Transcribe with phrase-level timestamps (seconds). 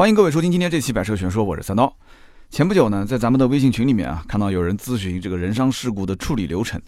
[0.00, 1.94] 欢迎各位收听今天这期《百车全说》，我是三刀。
[2.48, 6.80] 前不久呢，在咱们的微信群里面啊，看到有人咨询这个人伤事故的处理流程。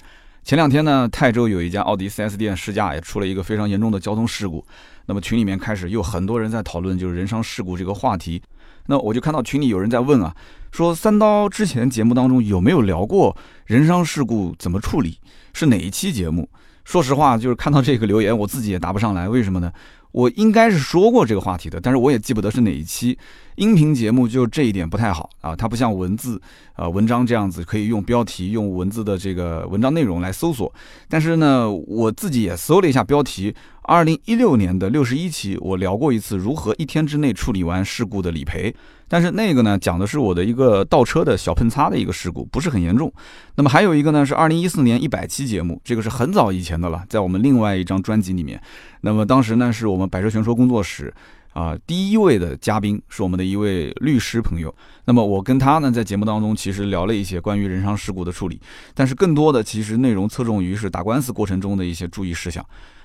[0.43, 4.65] 前两天呢，泰州有一家奥迪 4S 店试驾也出了一个非常严重的交通事故。
[5.05, 8.41] 那么群里面开始又很多人在讨论就是人伤事故这个话题。
[8.87, 10.35] 那我就看到群里有人在问啊，
[10.71, 13.37] 说三刀之前节目当中有没有聊过
[13.67, 15.19] 人伤事故怎么处理？
[15.53, 16.49] 是哪一期节目？
[16.85, 19.71] 说实话，就是看到这个留言，我自己也答不上来，为什么呢？
[20.13, 23.19] 我应该是说过这个话题的，但是我也记不得是哪一期。
[23.57, 26.41] 音频节目就这一点不太好啊，它不像文字，
[26.77, 30.73] 呃，文章这样子可以用标题、用文字的这个文章内容来搜索。
[31.09, 38.75] 但是呢，我自己也搜了一下标题，二零一六年的六十一期，我聊过一次如何一天之内处理完事故的理赔。
[39.13, 43.13] 但是那个呢，讲的是我的一个倒车的小碰擦的一个事故，不是很严重。
[43.57, 48.59] 那么还有一个呢，是二零一四年一百期节目，这个是很早以前的了，在我们另外一张专辑里面。
[49.03, 51.13] 那么当时呢，是我们百车全说工作室
[51.53, 54.75] 啊，第一位的嘉宾是我们的一位律师朋友。
[55.05, 58.59] 那么我跟他呢，在节目当中其实聊了一些关于人伤事故的处理，
[58.95, 62.65] 但是更多的其实内容侧重于是打官司过程中的一些注意事项。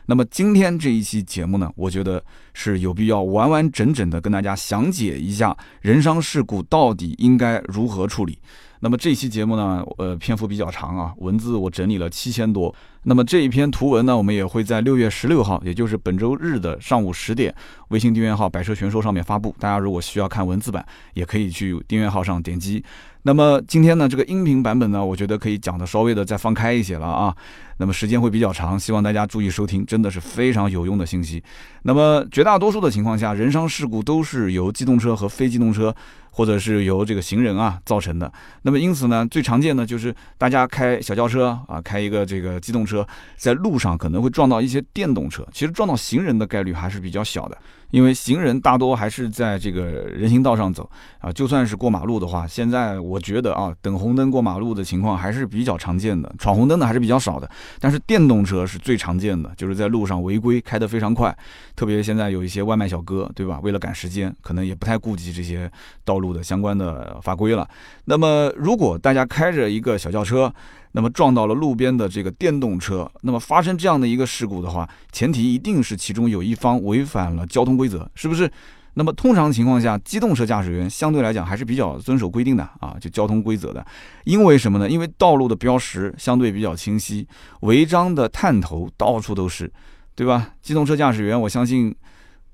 [0.09, 8.39] 那么今天这一期节目呢，我觉得是有必要完完整整的跟大家详解一下人伤事故到底应该如何处理。
[8.79, 12.73] 那么这期节目呢，呃，篇幅比较长啊，文字我整理了七千多。
[13.09, 17.55] 那么这一篇图文呢，我们也会在六月十六号，也就是本周日的上午十点，
[17.87, 19.55] 微信订阅号“百车全说”上面发布。
[19.57, 22.83] 大家如果需要看文字版，也可以去订阅号上点击。
[23.21, 27.33] 那么今天呢，这个音频版本呢，我觉得可以讲的稍微的再放开一些了啊。
[27.77, 31.41] 那么时间会比较长，希望大家注意收听，真的是非常有用的信息。
[31.83, 35.93] 那么绝大多数的情况下，人伤事故都是由机动车和非机动车，
[36.31, 38.31] 或者是由这个行人啊造成的。
[38.61, 42.96] 那么因此呢，最常见的就是大家开小轿车啊，开一个这个机动车，
[43.35, 47.57] 在路上可能会撞到一些电动车，其实撞到行人的概率还是比较小的。
[47.91, 57.49] 因为行人大多还是在这个人行道上走啊，就算是过马路的话，现在我觉得啊，等红灯过马路的情况还是比较常见的，闯红灯的还是比较少的。
[57.79, 61.35] 但是电动车是最常见的，就是在路上违规开得非常快，
[61.75, 63.59] 特别现在有一些外卖小哥，对吧？
[63.61, 65.71] 为了赶时间，可能也不太顾及这些
[66.03, 67.67] 道路的相关的法规了。
[68.05, 70.53] 那么，如果大家开着一个小轿车，
[70.93, 78.51] 那么撞到了路边的这个电动车，那么发生这样的一个事故的话，前提一定是其中有一方违反了交通规则，是不是？
[78.95, 83.85] 那么通常情况下，机动车驾驶员相对来讲还是比较遵守规定的啊，就交通规则的。
[84.23, 84.89] 因为什么呢？
[84.89, 87.27] 因为道路的标识相对比较清晰，
[87.61, 89.71] 违章的探头到处都是，
[90.15, 90.49] 对吧？
[90.63, 91.95] 机动车驾驶员，我相信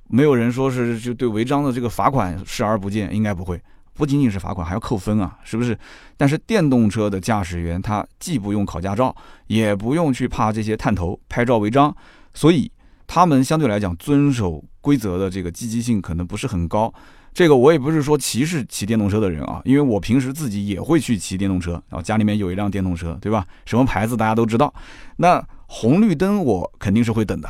[0.10, 3.58] 没有人说是就对违章的这个罚款视而不见，应该不会。
[3.94, 5.78] 不仅仅是罚款，还要扣分啊，是不是？
[6.18, 9.16] 但是电动车的驾驶员他既不用考驾照，
[9.48, 11.96] 也不用去怕这些探头拍照违章，
[12.34, 12.70] 所以
[13.14, 16.92] 他们相对来讲遵守规则的这个积极性可能不是很高。
[17.32, 23.46] 这个我也不是说歧视骑电动车的人啊，因为我平时自己也会去骑电动车，然后家里面有一辆电动车，对吧？
[23.66, 24.74] 什么牌子大家都知道。
[25.18, 27.48] 那红绿灯我肯定是会等的，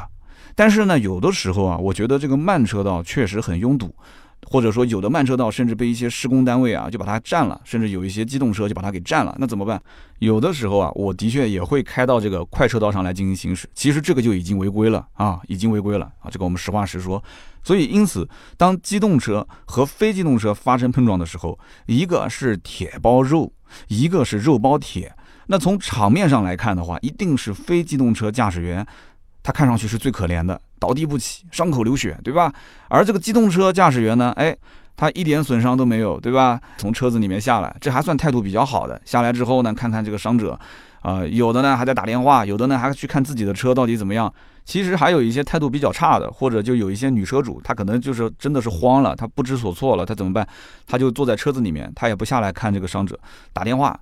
[0.53, 3.95] 但是呢，有的时候啊，我觉得这个慢车道确实很拥堵。
[4.45, 9.81] 或者说有的慢车道甚至被一些施工单位啊就把它占了，甚至有一些机动车就把它给占了，那怎么办？
[10.19, 17.21] 有的时候啊，我的确也会开到这个快车道上来进行行驶，其实这个就已经违规了啊，已经违规了啊，这个我们实话实说。
[17.63, 18.27] 所以因此，
[18.57, 23.51] 当机动车和非机动车发生碰撞的时候，一个是铁包肉，
[23.87, 25.13] 一个是肉包铁，
[25.47, 28.85] 那从场面上来看的话，一定是非机动车驾驶员。
[29.43, 32.51] 他看上去是最可怜的，倒地不起，伤口流血，对吧？
[32.87, 34.55] 而这个机动车驾驶员呢，哎，
[34.95, 36.59] 他一点损伤都没有，对吧？
[36.77, 38.99] 从车子里面下来，这还算态度比较好的。
[39.03, 40.57] 下来之后呢，看看这个伤者，
[41.01, 44.33] 啊，有的呢还在打电话，有的呢还去看自己的车到底怎么样。
[44.65, 50.47] 其实还有一些态度比较差的，或者就有一些女车主，她可能就是真的是慌了，她不知所措了，她怎么办？
[50.87, 53.19] 她就坐在车子里面，她也不下来看这个伤者，
[53.51, 53.99] 打电话，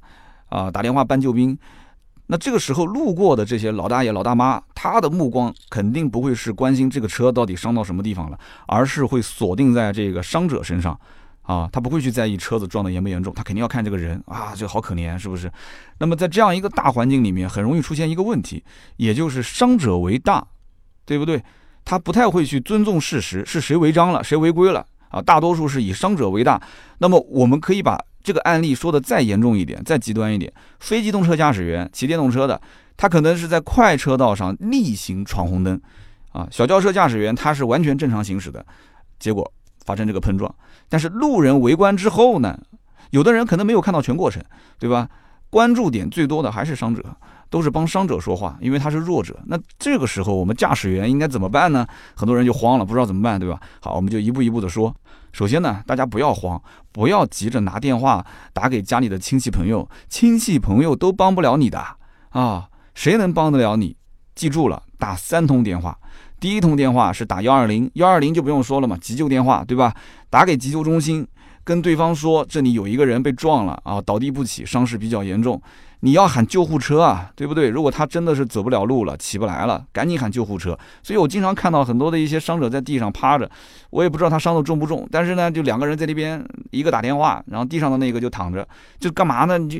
[0.50, 1.57] 啊，打电话搬救兵。
[2.31, 10.97] 那这个时候路过的这些老大爷老大妈，他的目光肯定不会是关心这个车到底伤到什么地方了，而是会锁定在这个伤者身上，
[11.42, 15.51] 啊，他不会去在意车子撞的严不严重，他肯定要看这个人啊，这好可怜，是不是？
[15.98, 18.63] 那么在这样一个大环境里面，很容易出现一个问题，
[18.95, 20.48] 也就是伤者为大，
[21.06, 21.44] 对不对？
[21.84, 25.22] 他不太会去尊重事实，是谁违章了，谁违规了啊？
[25.22, 26.62] 大多数是以伤者为大。
[26.98, 28.00] 那么我们可以把。
[28.24, 32.62] 这个案例说的再严重一点，再极端一点，非机动车驾驶员骑电动车的，
[32.96, 35.81] 他可能是在快车道上逆行闯红灯，
[36.31, 38.63] 啊，小轿车驾驶员他是完全正常行驶的，
[39.18, 39.52] 结果
[39.86, 40.54] 发生这个碰撞。
[40.88, 42.56] 但是路人围观之后呢，
[43.10, 44.40] 有的人可能没有看到全过程，
[44.78, 45.10] 对吧？
[45.50, 47.04] 关注点最多的还是伤者，
[47.51, 49.38] 都是帮伤者说话，因为他是弱者。
[49.45, 51.86] 那这个时候我们驾驶员应该怎么办呢？
[52.15, 53.59] 很多人就慌了，不知道怎么办，对吧？
[53.81, 54.95] 好，我们就一步一步的说。
[55.33, 56.62] 首先呢，大家不要慌，
[56.92, 61.86] 不要急着拿电话打给家里的亲戚朋友，亲戚朋友都帮不了你的
[62.30, 63.95] 啊，谁能帮得了你？
[64.33, 65.98] 记住了，打三通电话。
[66.39, 69.94] 第一通电话是打幺二零，幺二零就不用说了嘛，急救电话，对吧？
[70.30, 71.27] 打给急救中心，
[71.63, 75.62] 跟对方说这里有一个人被撞了啊，倒地不起，伤势比较严重，
[76.01, 77.69] 你要喊救护车啊，对不对？
[77.69, 80.77] 如果他真的是走不了路了，起不来了，赶紧喊救护车。
[81.01, 83.50] 所以我经常看到很多的一些伤者在地上趴着，
[83.89, 88.68] 我也不知道他伤的重不重，但是呢，就两个人在那边，一个打电话，然后地上的那个就躺着，
[89.00, 89.57] 就干嘛呢？
[89.57, 89.80] 你就。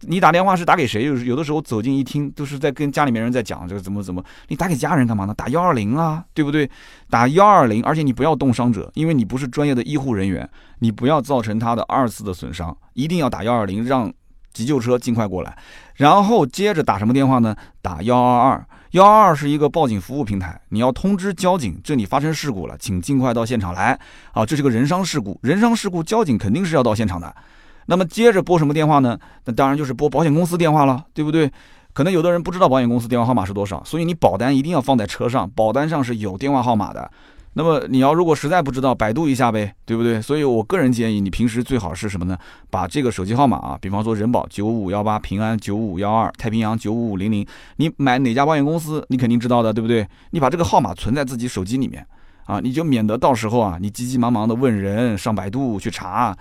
[0.00, 1.04] 你打电话是打给谁？
[1.04, 4.22] 有有的时候走近一听，都是在跟家里面人在讲这个怎么怎么。
[4.48, 5.32] 你打给家人干嘛呢？
[5.34, 6.70] 打幺二零啊，对不对？
[7.08, 10.46] 打幺二零，而且你不要动伤者，因为你不是专业的医护人员，
[10.80, 14.12] 你不要造成他的二次的损伤，一定要打幺二零，让
[14.56, 15.54] 急救车尽快过来。
[15.96, 17.54] 然后接着打什么电话呢？
[17.82, 23.98] 打幺二二，幺二二是一个报警服务平台，你要通知交警，这里发生事故了，请尽快到现场来。
[24.32, 27.34] 啊，这是个人伤事故，人伤事故，交警肯定是要到现场的。
[27.84, 29.18] 那么接着拨什么电话呢？
[29.44, 31.52] 那当然就是拨保险公司电话了，对不对？
[31.92, 37.10] 可能有的人不知道保险公司电话号码是多少，所以你保单一定要放在车上，保单上是有电话号码的。
[37.58, 40.20] 那么你要如果实在不知道，百度一下呗，对不对？
[40.20, 42.36] 所以我个人建议你平时最好是什么呢？
[42.68, 50.06] 把这个手机号码啊，比方说人保九五幺八、平安九五幺二、太平洋九五五零零，你买哪家保险公司，你肯定知道的，对不对？
[50.32, 52.06] 你把这个号码存在自己手机里面
[52.44, 56.36] 啊，你就免得到时候啊，你急急忙忙的问人上百度去查。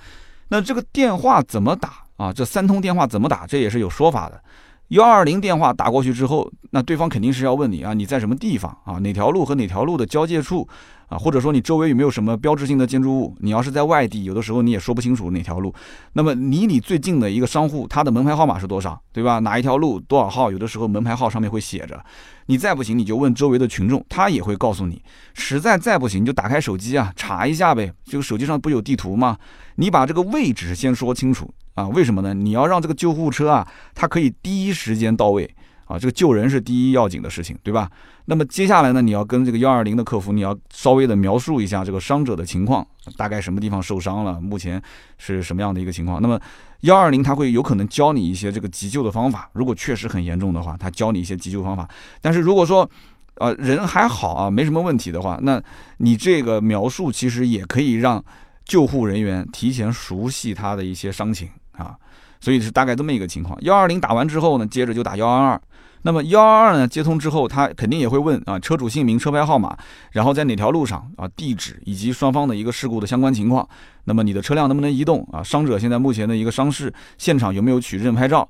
[0.50, 2.34] 那这个电话怎么打啊？
[2.34, 3.48] 这三通电话怎么打？
[3.48, 4.42] 这也是有说法的。
[4.90, 9.00] 幺二零电话打过去之后，那对方肯定是要问你啊，你在什么地方啊？
[9.00, 10.68] 哪条路和哪条路的交界处
[11.08, 11.18] 啊？
[11.18, 13.36] 或者说你周围有没有什么标志性的建筑物？
[13.40, 15.74] 你要是在外地，有的时候你也说不清楚哪条路。
[16.14, 19.00] 那么离你最近的一个商户，他的门牌号码是多少？
[19.12, 19.40] 对吧？
[19.40, 20.52] 哪一条路多少号？
[20.52, 22.04] 有的时候门牌号上面会写着。
[22.48, 25.02] 你再不行，你就问周围的群众，他也会告诉你。
[25.34, 27.92] 实在再不行，就打开手机啊，查一下呗。
[28.06, 29.38] 这个手机上不有地图吗？
[29.76, 31.52] 你把这个位置先说清楚。
[31.74, 32.34] 啊，为什么呢？
[32.34, 35.44] 你要让这个救护车啊，它可以第一时间到位
[35.84, 37.90] 啊，这个救人是第一要紧的事情，对吧？
[38.26, 42.86] 那么接下来呢，你要跟这个幺二零的客服，你要稍微的描述一下这个伤者的情况，
[43.16, 44.82] 大概什么地方受伤了，目前
[45.18, 46.22] 是什么样的一个情况。
[46.22, 46.40] 那么
[46.82, 51.88] 幺二零他会有可能教你一些这个急救的方法，如果确实很严重的话，他教你一些急救方法。
[52.22, 52.90] 但是如果说，
[53.36, 55.62] 呃，人还好啊，没什么问题的话，那
[55.98, 58.24] 你这个描述其实也可以让
[58.64, 61.50] 救护人员提前熟悉他的一些伤情。
[61.74, 61.94] 啊，
[62.40, 63.56] 所以是大概这么一个情况。
[63.62, 65.62] 幺二零打完之后呢，接着就打幺二二。
[66.06, 69.76] 那么幺二二呢接通之后，他肯定也会问啊，车主姓名、车牌号码，
[70.12, 73.68] 然后在哪条路上啊，地址以及双方的一个事故的相关情况。
[74.04, 75.42] 那么你的车辆能不能移动啊？
[75.42, 78.48] 伤者现在目前的一个伤势，现场有没有取证拍照？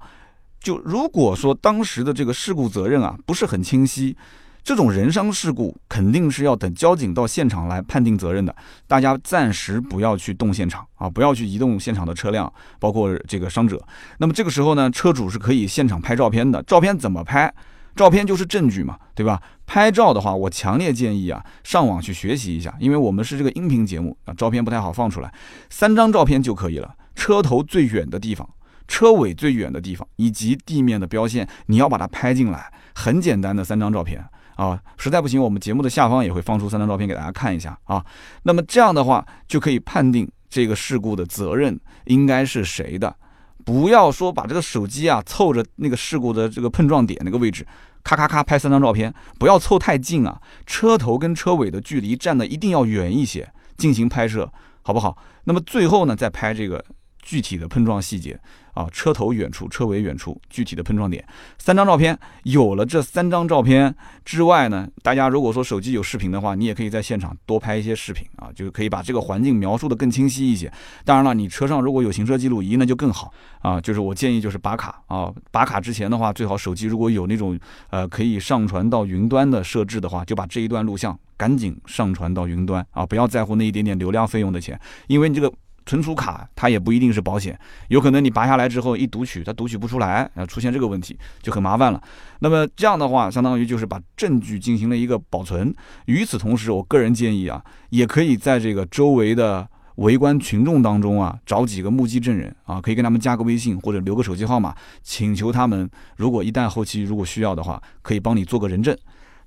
[0.60, 4.18] 就如果说当时的这个事故责任啊不是很清晰。
[4.66, 8.54] 这种人伤事故肯定是要等交警到现场来判定责任的，
[8.88, 13.80] 大家暂时不要去动现场啊，不要去移动现场的车辆，包括这个伤者。
[14.18, 16.64] 那么这个时候呢，车主是可以现场拍照片的。
[16.64, 17.54] 照片怎么拍？
[17.96, 19.40] 照片就是证据嘛，对吧？
[19.68, 25.32] 拍照的话，我强烈建议啊，上网去学习一下，因为我们是这个音频节目啊，照片不太好放出来，
[25.70, 26.96] 三张照片就可以了。
[27.14, 28.50] 车头最远的地方，
[28.88, 34.26] 车尾最远的地方，以及地面的标线，你要把它拍进来，很简单的三张照片。
[34.56, 38.04] 啊，实在不行，我们节目的下方也会放出三张照片给大家看一下啊。
[38.44, 43.16] 那么这样的话，就可以判定这个事故的责任应该是谁的。
[43.64, 47.66] 不要说把这个手机啊凑着那个事故的这个碰撞点那个位置，
[48.04, 50.40] 咔咔咔拍三张照片，不要凑太近啊。
[50.66, 54.52] 车头跟车尾的距离站的一定要远一些进行拍摄，
[54.84, 55.18] 好不好？
[55.46, 56.84] 那么最后呢，再拍这个
[57.26, 58.40] 具体的碰撞细节。
[58.76, 61.26] 啊，车头远处，车尾远处，具体的碰撞点，
[61.58, 62.20] 三张照片。
[62.44, 70.70] 有了这三张照片之外呢，大家如果说手机有视频的话，你也可以在现场多拍一些视频啊，就可以把这个环境描述的更清晰一些。
[71.06, 73.80] 当然了，你车上如果有行车记录仪，那就更好啊。
[73.80, 77.58] 就是我建议就是拔卡啊，拔卡之前的话，最好手机如果有那种
[77.92, 84.78] 呃可以上传到云端的设置的话，就把这一段录像赶紧上传到云端啊，不要在乎那一点点流量费用的钱，
[85.08, 85.50] 因为你这个。
[85.86, 87.58] 存储卡它也不一定是保险，
[87.90, 92.02] 有可能你拔下来之后一读取，它读取不出来，啊，出现这个问题就很麻烦了。
[92.40, 95.74] 那么这样的话，相当于就是把证据进行了一个保存。
[96.06, 108.98] 与此同时，我个人建议啊，也可以在这个周围的围观群众当中啊，找几个目击证人啊，可以跟他们加个微信或者留个手机号码，请求他们，如果一旦后期如果需要的话，可以帮你做个人证。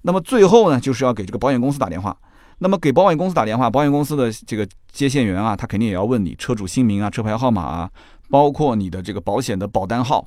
[0.02, 2.16] 那么最后呢，就是要给这个保险公司打电话。
[2.58, 7.90] 那么给保险公司打电话，保险公司的这个接线员啊，他肯定也要问你车主姓名啊、车牌号码啊，
[8.28, 10.24] 包括你的这个保险的保单号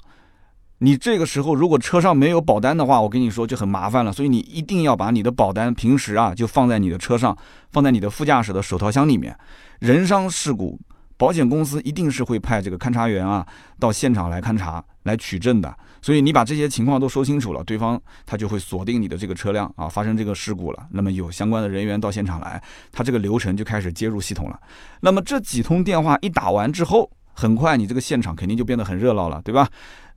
[0.80, 4.12] 你这个时候如果车上没有保单的话，我跟你说就很麻烦了。
[4.12, 7.38] 所以你一定要把你的保单平时啊就放在你的车上，
[7.72, 9.38] 放在你的副驾驶的手套箱里面。
[9.80, 10.80] 人伤事故，
[11.18, 13.46] 保险公司一定是会派这个勘察员啊
[13.78, 15.72] 到现场来勘察、来取证的。
[16.02, 20.88] 所以你把这些情况都说清楚了，对方他就会锁定你的这个车辆啊，发生这个事故了。
[20.92, 24.60] 那么有相关的人员到现场来，他这个流程就开始接入系统了。
[25.02, 29.68] 那么这几通电话一打完之后，很快你这个现场肯定就变得很热闹了，对吧？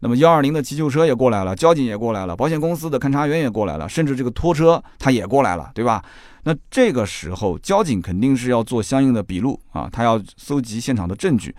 [0.00, 6.04] 那么幺二零的急救车也过来了，交警也过来了，保险公司的勘察员也过来了，甚至这个拖车他也过来了，对吧？
[6.42, 11.54] 那这个时候交警肯定是要做相应的笔录啊，他要搜集现场的证据。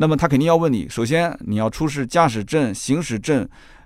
[0.00, 3.38] 那么他肯定要问你，首先你要出示驾驶证、行驶证，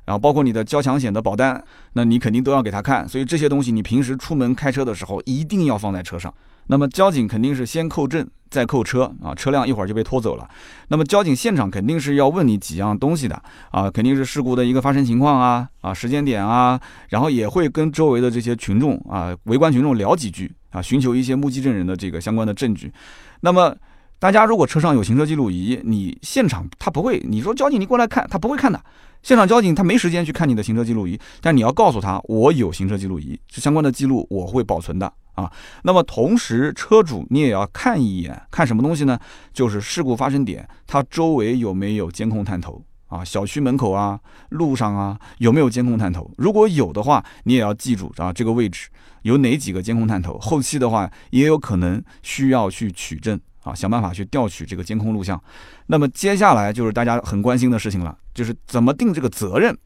[0.05, 1.65] 然后包括你的交强险的保单，
[1.95, 3.09] 那你肯定都要给他看。
[3.09, 6.33] 所以这些东西你平时出门开车的时候一定要放在车上。
[6.67, 10.47] 那么交警肯定是先扣证，再扣车啊，车辆一会儿就被拖走了。
[10.89, 16.79] 那么交警现场肯定是要问你几样东西的啊，肯定是事故的一个发生情况啊啊时间点啊，
[17.09, 22.93] 然后也会跟周围的这些群众啊围观群众聊几句啊，寻求一些目击证人的这个相关的证据。
[23.41, 23.75] 那么。
[24.23, 28.81] 大家如果车上有行车记录仪，你现场他不会，你说交警你过来看，他不会看的。
[29.21, 35.51] 现场交警他没时间去看你的行车记录仪，但你要告诉他，我有行车记录仪，这相关的记录我会保存的啊。
[35.83, 39.19] 那么同时，车主你也要看一眼，看什么东西呢？
[39.53, 43.25] 就是事故发生点，它周围有没有监控探头啊？
[43.25, 46.31] 小区门口啊，路上啊，有没有监控探头？
[46.39, 48.89] 如果有的话，你也要记住啊，这个位置
[49.23, 50.39] 有哪几个监控探头？
[50.39, 53.41] 后期的话也有可能需要去取证。
[53.63, 55.41] 啊，想办法去调取这个监控录像。
[55.87, 59.77] 那么接下来就是大家很关心的事情了，就是怎么定这个责任？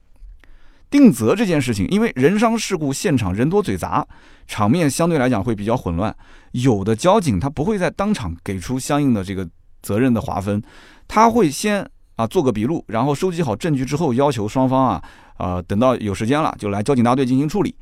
[0.88, 4.06] 定责这件事情，因为人伤事故现场人多嘴杂，
[4.47, 6.14] 场面相对来讲会比较混乱。
[6.52, 9.47] 有的交警他不会在当场给出相应的这个
[9.83, 10.62] 责任的划分，
[11.09, 15.04] 他会先啊做个笔录，然后收集好证据之后，要求双方啊
[15.38, 17.75] 啊等到有时间了就来交警大队进行处理。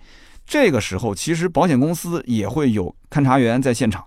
[0.46, 4.02] 这个时候其实保险公司也会有勘查员在现场。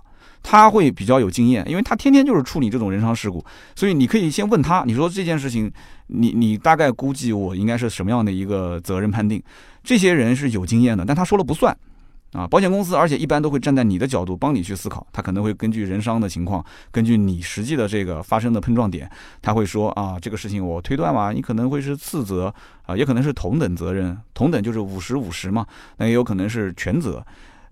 [0.50, 3.44] 他会比较有经验，因为他天天就是处理这种人伤事故，
[3.76, 5.70] 所以你可以先问他，你说这件事情，
[6.08, 9.44] 你你大概估计我应该是什么样的一个责任判定？
[9.84, 11.78] 这些人是有经验的，但他说了不算
[12.32, 12.48] 啊。
[12.48, 19.12] 保险公司而且一般都会站在你的角度帮你去思考，他可能会根据人伤的情况，根据你实际的这个发生的碰撞点，
[19.42, 22.54] 他会说啊，这个事情我推断嘛，你可能会是次责
[22.86, 27.22] 啊，也可能是同等责任，同等就是五十五十嘛，那也有可能是全责。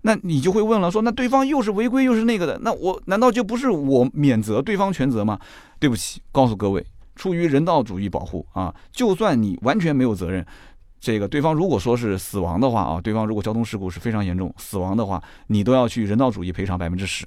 [0.06, 5.36] 那你就会问了，说那对方又是违规又是那个的，那我难道就不是我免责，对方全责吗？
[5.80, 6.86] 对不起，告诉各位，
[7.16, 10.46] 出于人道主义保护啊，就算你完全没有责任，
[11.00, 17.26] 这个对方如果说是死亡的话啊，对方如果交通事故是非常严重，死亡的话，你都要去人道主义赔偿百分之十，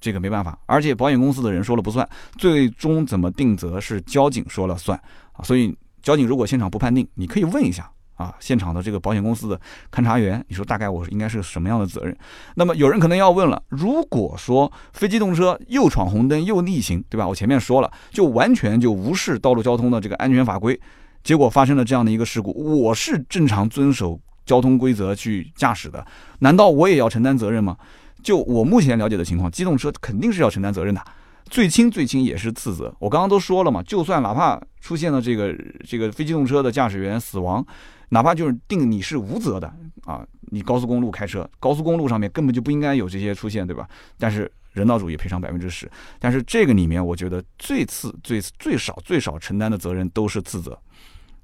[0.00, 5.00] 这个没办法，而且保险公司的人说了不算，最终怎么定责是交警说了算
[5.34, 7.88] 啊，所以交警如果现场不判定，你可以问一下。
[8.16, 12.16] 啊，现场的这个保险公司的勘察员，你说大概我应该是什么样的责任？
[12.56, 17.28] 那么有人可能要问了，如果说非机动车又闯红灯又逆行，对吧？
[17.28, 20.78] 我前面说了，就完全就无视道路交通的这个安全法规，
[21.22, 26.04] 结果发生了这样的一个事故，我是正常遵守交通规则去驾驶的，
[26.40, 27.76] 难道我也要承担责任吗？
[28.22, 31.00] 就我目前了解的情况，机动车肯定是要承担责任的。
[31.48, 37.64] 最轻最轻也是次责，我刚刚都说了嘛，就算哪怕出现了这个这个非机动车的驾驶员死亡，
[38.08, 39.72] 哪怕就是定你是无责的
[40.04, 43.88] 啊，你高速公路开车，高速公路上面根本就不应该有这些出现，对吧？
[44.18, 50.78] 但是人道主义赔偿百分之十，但是这个里面我觉得最次最最少最少承担的责任都是次责，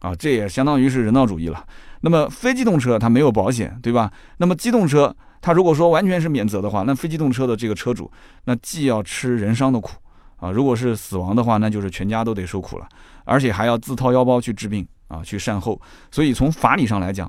[0.03, 1.65] 啊，这也相当于是人道主义了。
[2.03, 4.13] 那么非机动车它没有保险，对吧？
[4.37, 5.17] 那么机动车。
[5.45, 8.09] 他如果说完全是免责的话，那非机动车的这个车主，
[8.45, 9.97] 那既要吃人伤的苦
[10.37, 12.87] 啊，如果是死亡的话，那就是全家都得受苦了，
[13.25, 15.81] 而且还要自掏腰包去治病啊，去善后。
[16.13, 17.29] 所以从法理上来讲，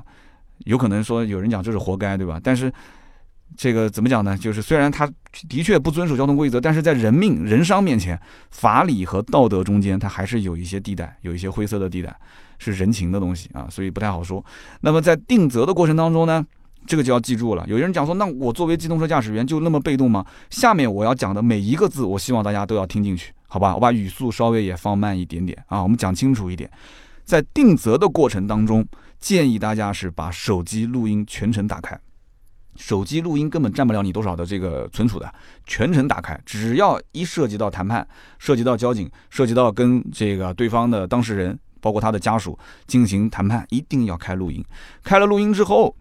[0.65, 2.39] 有可能说有人讲这是活该，对吧？
[2.43, 2.71] 但是
[3.57, 4.37] 这个怎么讲呢？
[4.37, 5.11] 就是虽然他
[5.49, 8.19] 的确不遵守交通规则，但是在人命人伤面前，
[8.51, 12.15] 法理和道德中间，它还是有一些地带，有一些灰色的地带，
[12.59, 14.43] 是人情的东西啊，所以不太好说。
[14.81, 16.45] 那么在定责的过程当中呢？
[16.85, 17.63] 这个就要记住了。
[17.65, 20.25] 有些人讲说，那我作为机动车驾驶员就那么被动吗？
[20.49, 23.73] 下面我要讲的每一个字，我希望大家都要听进去，好吧？
[23.73, 26.69] 我把语速稍微也放慢一点点啊，我们讲清楚一点。
[27.23, 28.85] 在定责的过程当中，
[29.17, 31.97] 建议大家是把手机录音全程打开。
[32.75, 35.33] 手机录音根本占不了你多少的这个存储的，
[35.65, 36.37] 全程打开。
[36.45, 38.05] 只要一涉及到谈判，
[38.39, 44.65] 涉及到交警，涉及到跟这个对方的当事人，包括他的家属进行谈判，一定要开录音。
[45.03, 45.95] 开了录音之后。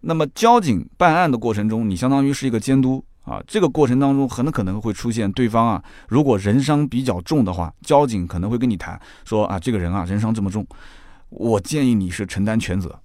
[0.00, 3.42] 那么交警办案的过程中，你相当于是一个监督啊。
[3.48, 10.64] 这个过程当中很可能会出现对方啊，如果人伤比较重的话，交警可能会跟你谈说啊，这个人啊人伤这么重，
[11.30, 12.96] 我建议你是承担全责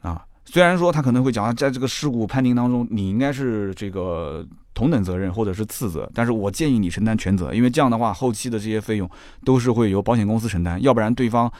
[0.00, 0.24] 啊。
[0.44, 4.44] 虽然说他可能会讲啊，在这个事故判定当中，你应该是这个
[4.74, 9.08] 同等责任或者是次责，但是我建议你承担全责，因为这样的话，后期的这些费用
[9.44, 11.50] 都是会由保险公司承担，要不然对方，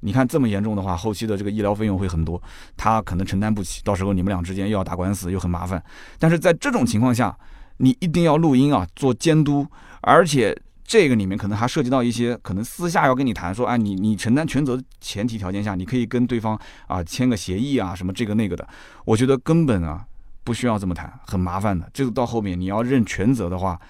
[0.00, 2.40] 你看这么严重的话，后期的这个医疗费用会很多，
[2.76, 5.82] 他可能承担不起，到时候你们俩之间又要打官司，又很麻烦。
[6.18, 7.36] 但是在这种情况下，
[7.78, 9.66] 你一定要录音啊，做监督，
[10.00, 10.56] 而且。
[10.84, 18.68] 这个里面可能还涉及到一些可能私下要跟你谈说，哎，你你承担全责前提条件下，你可以跟对方啊签个协议啊，什么这个那个的。
[19.06, 20.04] 我觉得根本啊
[20.44, 21.88] 不需要这么谈，很麻烦的。
[21.92, 23.80] 这个到后面你要认全责的话，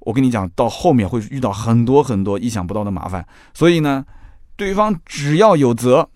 [0.00, 3.26] 我跟你讲，到后面会遇到很多很多意想不到的麻烦。
[3.52, 4.04] 所以呢，
[4.56, 6.08] 对方只要有责，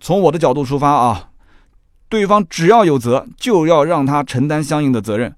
[0.00, 1.30] 从我的角度出发啊，
[2.08, 5.34] 对方只要有责，就要让他承担相应的责任。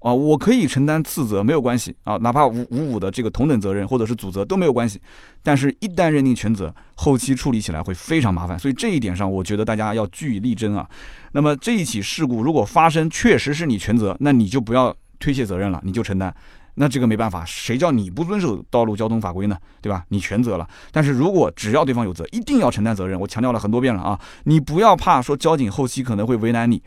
[0.00, 5.02] 啊，我可以承担次责，没有关系啊，哪怕五五五的这个同等责任或者是主责都没有关系。
[5.42, 8.56] 但是，一旦认定全责，后期处理起来会非常麻烦。
[8.56, 10.88] 所以这一点上，我觉得大家要据以力争啊。
[11.32, 16.34] 那么这一起事故如果发生，确实是你全责，那你就不要推卸责任了，你就承担。
[16.80, 19.58] 那这个没办法，谁叫你不遵守道路交通法规呢？
[19.80, 20.04] 对吧？
[20.10, 20.68] 你全责了。
[20.92, 23.18] 但是如果只要对方有责，一定要承担责任。
[23.18, 26.80] 我强调了很多遍了啊，你不要怕说交警后期可能会为难你，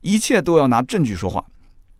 [0.00, 1.44] 一切都要拿证据说话。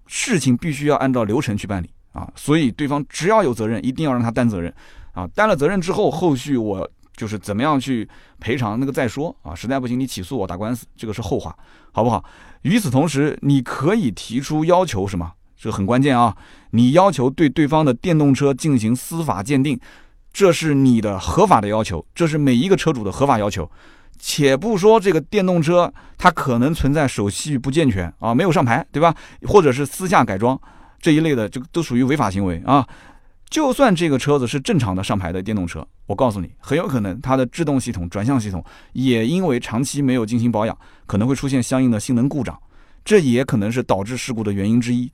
[0.06, 4.72] 事情必须要按照流程去办理啊，所以对方只要有责任，一定要让他担责任
[5.12, 5.28] 啊。
[5.34, 8.08] 担了责任之后，后续我就是怎么样去
[8.40, 9.54] 赔偿那个再说啊。
[9.54, 11.54] 实在不行，你起诉我打官司，这个是后话，
[11.92, 12.24] 好不好？
[12.62, 15.32] 与此同时，你可以提出要求什么？
[15.60, 16.36] 这个很关键啊！
[16.70, 19.76] 你要求对对方的电动车进行司法鉴定，
[20.32, 23.68] 这是你的合法的要求，这是每一个车主的合法要求。
[24.20, 29.14] 且不说这个电动车，它可能存在手续不健全啊，没有上牌，对吧？
[29.48, 30.60] 或者是私下改装
[31.00, 32.86] 这一类的，这个都属于违法行为啊。
[33.48, 38.62] 就算这个车子是正常的上牌的电动车，我告诉你，很有可能它的制动系统、转向系统
[38.92, 40.76] 也因为长期没有进行保养，
[41.06, 42.58] 可能会出现相应的性能故障，
[43.04, 45.10] 这也可能是导致事故的原因之一。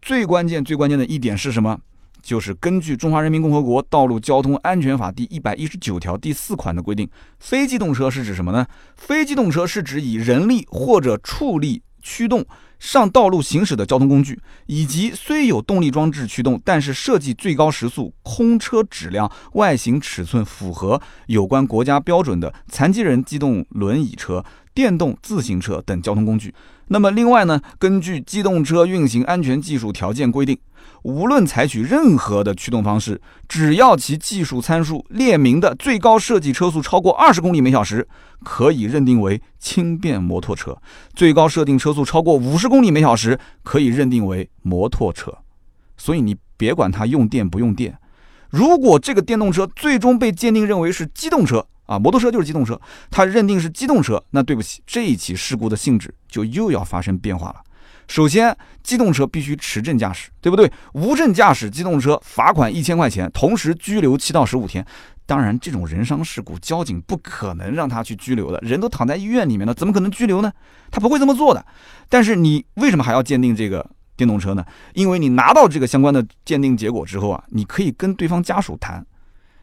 [0.00, 1.78] 最关键、最关键的一点是什么？
[2.22, 7.06] 就是根据《中华人民共和国道路交通安全法》第一百一十九条第四款的规定，
[7.38, 8.66] 非机动车是指什么呢？
[8.96, 12.44] 非机动车是指以人力或者畜力驱动
[12.78, 26.54] 上道路行驶的交通工具，以及虽有动力装置驱动，但是设计最高时速、空车质量、外形尺寸符合有关国家标准的残疾人机动轮椅车、电动自行车等交通工具。
[26.88, 30.58] 那么，另外呢，根据《机动车运行安全技术条件》规定。
[31.02, 38.08] 无论采取任何的驱动方式，只要其技术参数列明的最高设计车速超过二十公里每小时，
[38.42, 40.72] 可以认定为轻便摩托车；
[41.14, 45.30] 最高设定车速超过五十公里每小时，可以认定为摩托车。
[45.98, 47.98] 所以你别管它用电不用电，
[48.54, 57.56] 如果这个电动车最终被鉴定认为是机动车啊，摩托车就是机动车，它认定是机动车，那对不起，这一起事故的性质就又要发生变化了。
[58.06, 60.70] 首先，机动车必须持证驾驶，对不对？
[60.92, 64.86] 无证驾驶机动车罚款一千块钱，同时拘留七到十五天。
[65.26, 70.52] 当然，这种人伤事故，交警不可能让他去拘留的，人都躺在医院里面了，怎么可能拘留呢？
[70.92, 71.66] 他不会这么做的。
[72.08, 74.64] 但是你为什么还要鉴定这个电动车呢？
[74.94, 79.04] 因为你拿到这个相关的鉴定结果之后啊，你可以跟对方家属谈，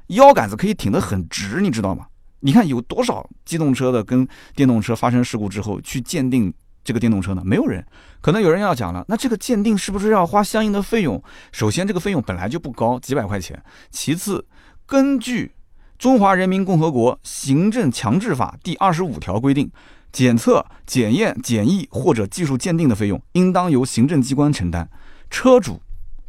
[0.08, 2.06] 腰杆子可以挺得很直，你知道吗？
[2.40, 6.54] 你看有多少机动车的跟电动车发生事故之后去鉴定。
[6.84, 7.86] 这个电动车呢，没有人，
[8.22, 11.24] 可能有人要讲了，那这个鉴定是不是要花相应的费用？
[11.52, 13.64] 首先，这个费用本来就不高，几百块钱。
[13.92, 14.44] 其次，
[14.88, 15.46] 根据
[16.00, 19.72] 《中华人民共和国行政强制法》第二十五条规定，
[20.12, 24.90] 检测、检验、检疫或者技术鉴定的费用，应当由行政机关承担，
[25.30, 25.82] 车主。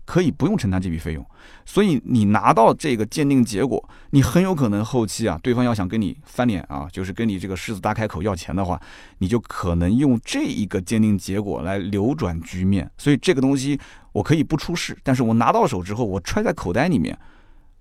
[0.05, 1.25] 可以不用承担这笔费用，
[1.65, 8.79] 所以你拿到这个鉴定结果，你很有可能后期啊，对方要想跟你翻脸啊，就是跟你这个狮子大开口要钱的话，
[9.19, 12.91] 你就可能用这一个鉴定结果来扭转局面。
[12.99, 13.79] 所以这个东西
[14.11, 17.17] 我可以不出示，但是我拿到手之后，我揣在口袋里面，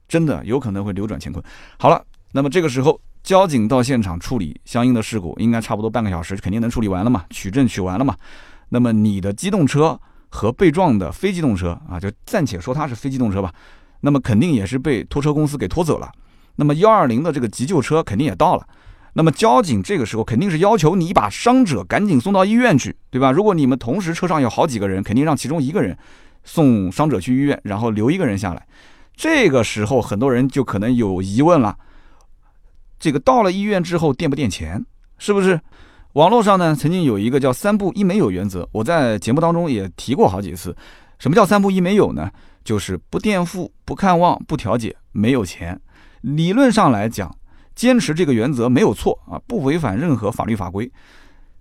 [0.07, 1.43] 真的有可能会扭转乾坤。
[1.79, 8.15] 好了，那么这个时候交警到现场处理相应的事故，应该差不多半个小时，肯定能处理完了嘛，取证取完了嘛。
[8.69, 9.99] 那么你的机动车。
[10.33, 13.53] 和被撞的非机动车啊，就暂且说它是非机动车吧，
[13.99, 16.09] 那么肯定也是被拖车公司给拖走了。
[16.55, 18.65] 那么幺二零的这个急救车肯定也到了。
[19.11, 23.29] 那么交警这个时候肯定是要求你把伤者赶紧送到医院去，对吧？
[23.29, 25.97] 如果你们同时车上有好几个人，肯定让其中一个人
[26.45, 28.65] 送伤者去医院，然后留一个人下来。
[29.13, 31.75] 这个时候很多人就可能有疑问了：
[33.01, 34.85] 这个到了医院之后垫不垫钱？
[35.17, 35.59] 是不是？
[36.13, 40.75] 网络上呢，曾经有一个叫“三不一没有”原则，我在节目当中也提过好几次。
[41.17, 42.29] 什么叫“三不一没有”呢？
[42.63, 45.81] 就是不垫付、不看望、不调解，没有钱。
[46.21, 47.35] 理论上来讲，
[47.73, 50.91] 坚持这个原则没有错啊，不违反任何法律法规。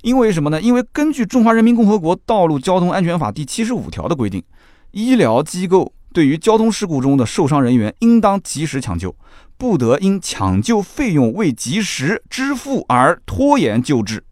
[0.03, 0.61] 因为什么呢？
[0.61, 4.43] 因为根据《中华人民共和国道路交通安全法》第七十五条的规定，
[4.91, 9.15] 医疗机构对于交通事故中的受伤人员，应当及时抢救，
[9.61, 14.25] 不得因抢救费用未及时支付而拖延救治。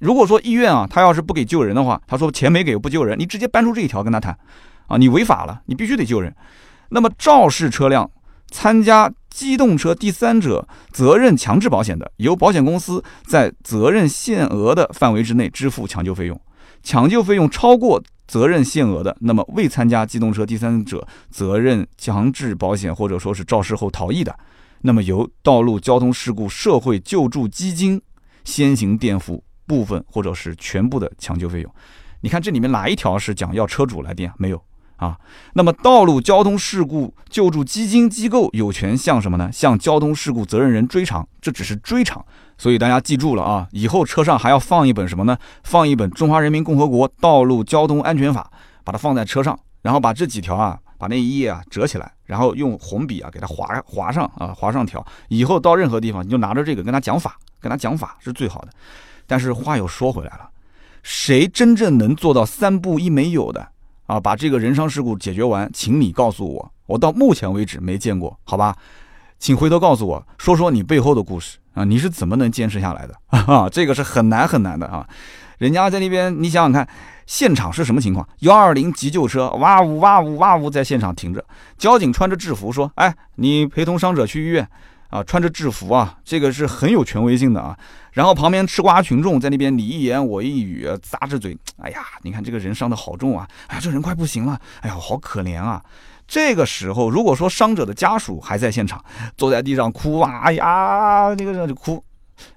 [0.00, 4.36] 如果说医院啊，他要是不给救人的话，他说钱没给不救人，你直接搬出这一条跟他谈，
[4.88, 6.34] 啊，你违法了，你必须得救人。
[6.88, 8.10] 那么肇事车辆
[8.50, 9.12] 参加。
[9.34, 16.40] 机动车第三者责任强制保险的，由保险公司在责任限额的范围之内支付抢救费用。
[16.84, 24.36] 抢救费用超过责任限额的，那么未参加机动车第三者责任强制保险或者说是肇事后逃逸的，
[24.82, 28.00] 那么由道路交通事故社会救助基金
[28.44, 31.74] 先行垫付部分或者是全部的抢救费用。
[32.20, 34.32] 你看这里面哪一条是讲要车主来垫？
[34.38, 34.62] 没有。
[34.96, 35.18] 啊，
[35.54, 39.50] 那么道路交通事故救助基金机构有权向什么呢？
[39.52, 42.24] 向交通事故责任人追偿，这只是追偿。
[42.56, 45.36] 所以大家记住了啊，以后车上还要放一本什么呢？
[45.64, 48.50] 放一本《中华人民共和国道路交通安全法》，
[48.84, 55.04] 把它放在车上，然后把这几条啊，把那一页啊折起来，然后用红笔啊给它划划上啊，划上条。
[55.28, 58.68] 以后到任何地方，你就拿着这个跟他讲法，跟他讲法是最好的。
[59.26, 60.48] 但是话又说回来了，
[61.02, 63.66] 谁真正能做到三不一没有的？
[64.06, 68.76] 啊，把这个人伤事故解决完，请你告诉我，我到目前为止没见过，好吧？
[69.38, 73.14] 请回头告诉我说说你背后的故事啊，你是怎么能坚持下来的？
[73.52, 75.06] 啊，这个是很难很难的啊！
[75.58, 76.88] 人家在那边，你想想看，
[77.26, 78.26] 现场是什么情况？
[78.40, 81.44] 幺二零急救车哇呜哇呜哇呜在现场停着，
[81.76, 84.66] 交警穿着制服说：“哎，你陪同伤者去医院。”
[85.10, 87.78] 啊，穿着制服啊，这个是很有权威性的啊。
[88.14, 91.56] 然后旁边吃瓜群众在那边你一言我一语，咂着嘴。
[91.80, 93.46] 哎呀，你看这个人伤的好重啊！
[93.68, 94.58] 哎，这人快不行了！
[94.80, 95.80] 哎呀，好可怜啊！
[96.26, 99.04] 这个时候，如果说伤者的家属还在现场，
[99.36, 102.02] 坐在地上哭啊，呀，那个就哭。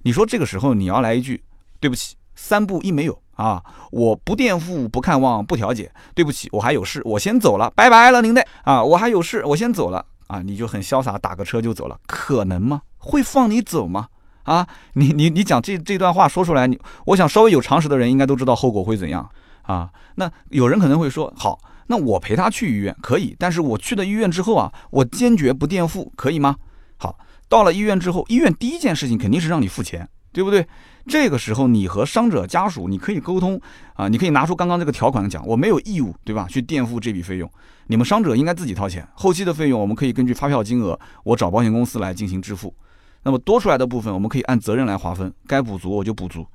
[0.01, 1.43] 你说这个时候你要来一句，
[1.79, 10.05] 对不起，三步一没有啊，我不垫付，不看望，不调解，对不起，我还有事，我先走了，拜拜了您的啊，我还有事，我先走了。
[10.27, 12.81] 啊，你就很潇洒，打个车就走了，可能吗？
[12.97, 14.07] 会放你走吗？
[14.43, 19.29] 啊，你你你讲这这段话说出来，你我想稍微有常识的人应该都知道后果会怎样
[19.61, 19.89] 啊。
[20.15, 26.55] 那有人可能会说，好，那我陪他去医院可以，但是我去了医院之后啊，我坚决不垫付，可以吗？
[26.97, 27.17] 好，
[27.49, 30.67] 到了医院之后，医院第一件事情肯定是让你付钱，对不对？
[31.07, 33.59] 这个时候你和伤者家属你可以沟通
[33.93, 36.45] 啊，你可以拿出刚刚这个条款讲，我没有义务，对吧？
[36.49, 37.49] 去垫付这笔费用。
[37.87, 42.75] 你们伤者应该自己掏钱，后期的费用我们可以根据发票金额，我找保险公司来进行支付。
[43.23, 46.45] 那么多出来的部分，我们可以按责任来划分，该补足我就补足。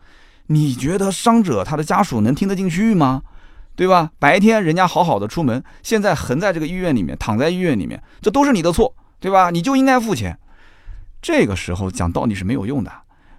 [0.49, 3.23] 你觉得伤者他的家属能听得进去吗？
[3.75, 4.11] 对吧？
[4.19, 9.51] 白天人家好好的出门，现在横在这个医院里面，躺在医院里面，这都是你的错，对吧？
[9.51, 10.39] 你就应该付钱。
[11.21, 12.93] 这个时候讲道理是没有用的。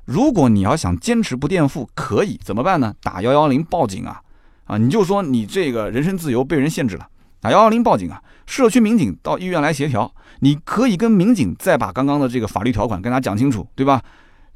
[0.06, 2.93] 如果你要想坚持不垫付，可以怎么办呢？
[3.02, 4.22] 打幺幺零报警啊！
[4.65, 7.08] 啊，你就说你这个人身自由被人限制了。
[7.39, 8.22] 打幺幺零报警啊！
[8.46, 14.02] 社区民警到医院来协调，你可以跟民警再把刚刚的这个法律条款跟他讲清楚，对吧？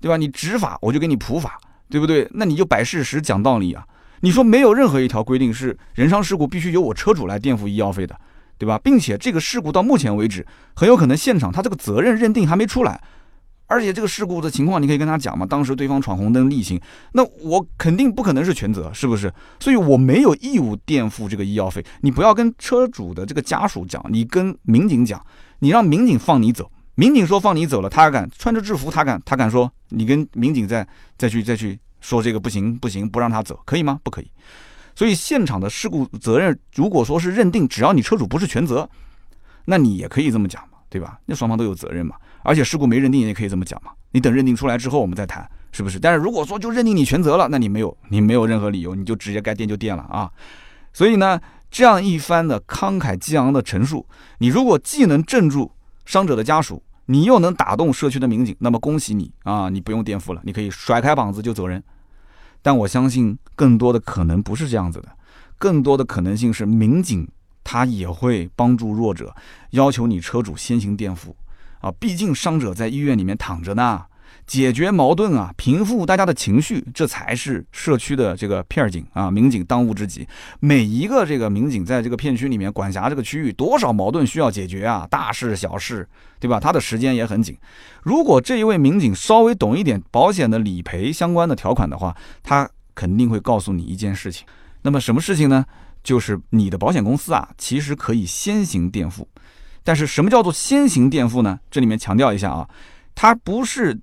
[0.02, 0.18] 对吧？
[0.18, 1.60] 你执法我就给你普法，
[1.90, 2.28] 对不对？
[2.32, 3.86] 那你就摆事实讲道理啊！
[4.22, 8.20] 你说没有任何一条规定是人伤事故必须由我车主来垫付医药费的，
[8.58, 8.78] 对吧？
[8.80, 13.02] 并且这个事故到目前为止，很有可能现场他这个责任认定还没出来。
[13.70, 15.46] 而且这个事故的情况，你可以跟他讲嘛。
[15.46, 16.80] 当时对方闯红灯逆行，
[17.12, 19.30] 那我肯定不可能是全责，是不是？
[19.60, 21.86] 所以我没有义务垫付这个医药费。
[22.00, 25.22] 你不要跟车主的这个家属讲，你跟民警讲，
[25.60, 26.72] 你让民警放你走。
[26.96, 34.00] 民警说放你走了，他敢穿着制服，他敢他敢说你跟民警再再去再去说这个不行不行，不让他走，可以吗？
[34.02, 34.32] 不可以。
[34.96, 38.89] 所以现场的事故责任，如果说是认定只要你车主不是全责，
[39.65, 41.20] 那你也可以这么讲嘛，对吧？
[41.26, 42.15] 那双方都有责任嘛。
[42.43, 46.00] 而且事故没认定也可以这么讲嘛，你等认定出来之后我们再谈，是不是？
[46.00, 50.32] 但是如果说就认定你全责了，那你没有你没有任何理由，你就直接该垫就垫了啊。
[50.93, 51.38] 所以呢，
[51.70, 55.70] 这样一番的慷慨激昂的陈述，你如果既能镇住
[56.06, 61.84] 伤者的家属，你又能打动社区的民警，那么恭喜你啊，你不用垫付了，你可以甩开膀子就走人。
[62.62, 65.10] 但我相信更多的可能不是这样子的，
[65.58, 67.28] 更多的可能性是民警
[67.63, 69.36] 他也会帮助弱者，
[69.72, 71.36] 要求你车主先行垫付。
[71.80, 74.06] 啊，毕竟伤者在医院里面躺着呢，
[74.48, 80.26] 解决矛盾啊，平复大家的情绪，这才是社区的这个片儿警啊，民警当务之急。
[80.62, 86.08] 每一个这个民警在这个片区里面管辖这个区域，多少矛盾需要解决啊，大事小事，
[86.40, 86.62] 对吧？
[86.62, 87.58] 他的时间也很紧。
[88.02, 94.48] 如果这一位民警稍微懂一点保险的理赔相关的条款的话，他肯定会告诉你一件事情。
[94.82, 95.66] 那么什么事情呢？
[96.02, 99.28] 就是你的保险公司啊，其实可以先行垫付。
[99.84, 101.60] 但是什么叫做先行垫付呢？
[101.70, 102.70] 这里面强调一下啊，
[103.14, 104.00] 他不是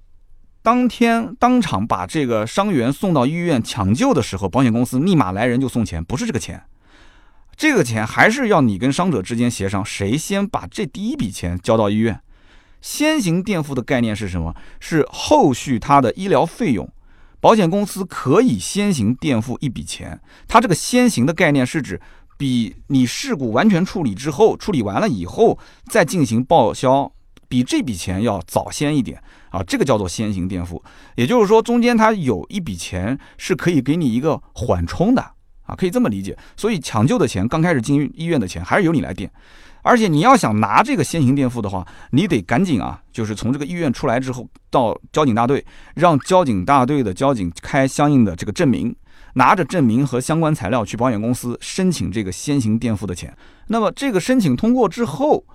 [0.65, 6.63] 当天当场把这个伤员送到医院抢救的时候，保险公司立马来人就送钱，不是这个钱。
[7.55, 12.19] 这个钱还是要你跟伤者之间协商，谁先把这第一笔钱交到医院。
[12.81, 14.57] 先行垫付的概念是什么？
[14.81, 16.91] 是后续他的医疗费用，
[17.41, 20.19] 保险公司可以先行垫付一笔钱。
[20.49, 22.01] 它这个先行的概念是指，
[22.39, 25.59] 比你事故完全处理之后，处理完了以后
[25.91, 27.13] 再进行报销，
[27.49, 29.63] 比这笔钱要早先一点啊。
[29.63, 30.83] 这个叫做先行垫付，
[31.17, 35.33] 也就是说中间它有一笔钱是可以给你一个缓冲的。
[35.67, 39.31] 啊，可以这么理解，所以抢救的钱，刚开始进医院的钱还是由你来垫，
[39.81, 48.95] 而且你要想拿这个先行垫付的话，你得赶紧啊，就是从这个医院出来之后，到交警大队，让交警大队的交警开相应的这个证明，
[49.37, 53.35] 拿着证明和相关材料去保险公司申请这个先行垫付的钱。
[53.69, 55.47] 那么这个申请通过之后，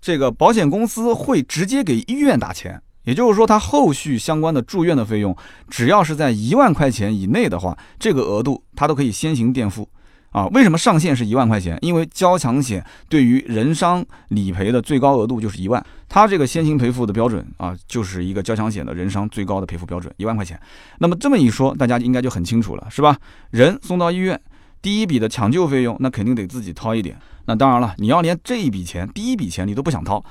[0.00, 2.80] 这个保险公司会直接给医院打钱。
[3.04, 5.34] 也就是说，他后续相关的住院的费用，
[5.70, 9.88] 只要是在一万块钱以内的话，这个额度他都可以先行垫付
[10.30, 10.46] 啊。
[10.48, 11.78] 为什么上限是一万块钱？
[11.80, 20.60] 因为交强险对于人伤理赔的最高额度就是一万，它这个先行赔付的标准啊，就是一个交强险的人伤最高的赔付标准一万块钱。
[20.98, 23.16] 那么这么一说，大家应该就很清楚了，是吧？
[23.52, 24.38] 人送到医院，
[24.82, 27.16] 第一笔的抢救费用，那肯定得自己掏一点。
[27.48, 30.24] 那当然了，你要连这一笔钱，第一笔钱你都不想掏，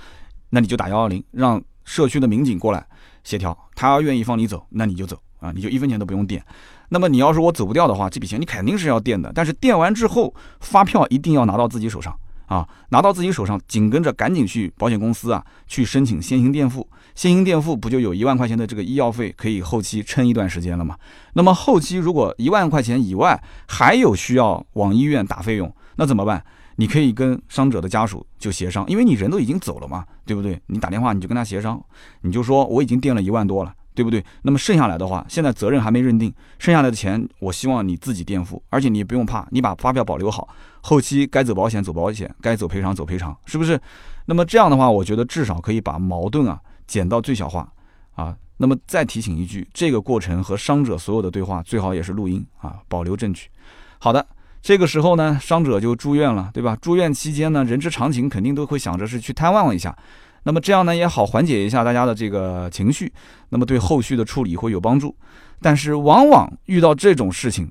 [0.52, 1.62] 那你就打幺幺零让。
[1.90, 2.86] 社区的民警过来
[3.24, 6.44] 协调，他要愿意放你走，那你就走啊，你就一分钱都不用垫。
[6.90, 9.32] 那么你要是我走不掉的话，这笔钱你肯定是要垫的。
[9.34, 12.14] 但是垫完之后，发票一定要拿到自己手上
[12.48, 16.86] 啊，拿到自己手上，紧跟着赶紧去保险公司啊，去申请先行垫付。
[17.16, 20.98] 先行垫付不就有一万块钱的这个医药费可以后期撑一段时间了吗？
[21.36, 26.44] 那么后期如果一万块钱以外还有需要往医院打费用，那怎么办？
[26.80, 30.62] 你可以跟伤者的家属就协商，因为你人都已经走了嘛，对不对？
[30.68, 31.84] 你打电话你就跟他协商，
[32.22, 34.24] 你就说我已经垫了一万多了，对不对？
[34.44, 40.48] 那么剩下来的话，现在责任还没认定，剩下来的钱我希望你自己垫付，而且你也不用怕，你把发票保留好，
[40.82, 43.82] 后期该走保险走保险，该走赔偿走赔偿，是不是？
[44.26, 47.68] 那么这样的话，我觉得至少可以把矛盾啊减到最小化
[48.14, 48.38] 啊。
[48.58, 53.48] 那么再提醒一句，这个过程和伤者所有的对话最好也是录音啊，保留证据。
[53.98, 54.24] 好的。
[54.62, 56.76] 这个时候呢，伤者就住院了，对吧？
[56.82, 59.96] 住院期间呢，人之常情，肯定都会想着是去探望一下。
[60.44, 63.12] 那么这样呢，也好缓解一下大家的这个情绪，
[63.50, 65.16] 那么对后续的处理会有帮助。
[65.62, 67.70] 但是往往遇到这种事情，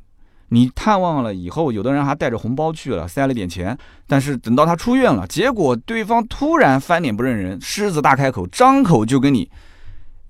[0.49, 3.77] 你探望了以后，有的人还带着红包去了，塞了点钱。
[4.07, 9.51] 但是等到他出院了，结果对方突然翻脸不认人，狮子大开口，张口就跟你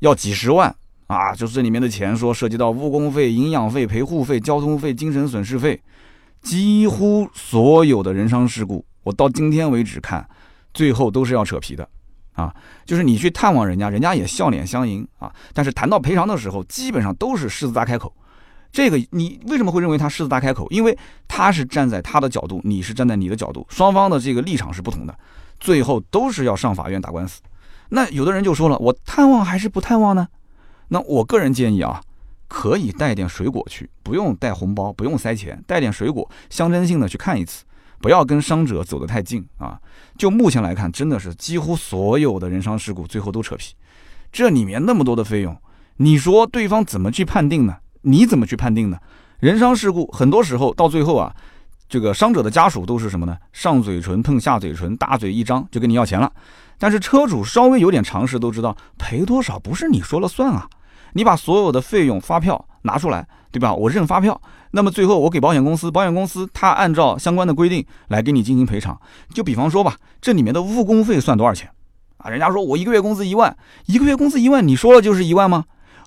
[0.01, 0.75] 要几十万
[1.07, 1.35] 啊！
[1.35, 5.81] 就是这里面的钱，说涉及到误工费、营养费、陪护费、交通费、精神损失费。
[6.47, 10.25] 几乎所有的人伤事故，我到今天为止看，
[10.73, 11.89] 最后都是要扯皮的，
[12.35, 12.55] 啊，
[12.85, 18.15] 就是你去探望人家，人家也笑脸相迎啊，但是谈到赔偿的时候，基本上都是狮子大开口。
[18.71, 20.69] 这个你为什么会认为他狮子大开口？
[20.71, 25.19] 因为他是站在他的角度，你是站在你的角度，双方的这个立场是不同的，
[25.59, 27.41] 最后都是要上法院打官司。
[27.89, 30.29] 那有的人就说了，我探望还是不探望呢？
[30.89, 32.01] 那我个人建议啊。
[32.49, 37.65] 可以带点水果去，不用带红包，不用塞钱，带点水果，象征性的去看一次，
[38.01, 39.79] 不要跟伤者走得太近啊。
[40.17, 43.75] 就目前来看，真的是几乎所有的人伤事故最后都扯皮，
[44.31, 45.57] 这里面那么多的费用，
[45.97, 47.77] 你说对方怎么去判定呢？
[48.03, 48.99] 你怎么去判定呢？
[49.41, 51.35] 人伤事故很多时候到最后啊，
[51.89, 53.37] 这个伤者的家属都是什么呢？
[53.53, 56.33] 上嘴唇碰下嘴唇，大嘴一张就跟你要钱了。
[56.79, 60.69] 但是车主稍微有点常识都知道，赔多少不是你说了算啊。
[61.17, 63.73] 你把所有的费用发票拿出来，对吧？
[63.73, 64.39] 我认发票，
[64.73, 69.01] 那么最后我给保险公司，保险公司他按照相关的规定来给你进行赔偿。
[69.33, 71.71] 就比方说吧，这里面的误工费算多少钱
[72.19, 72.29] 啊？
[72.29, 75.65] 人家说我一个月工资一万，一个月工资一万，你说了就是一万吗？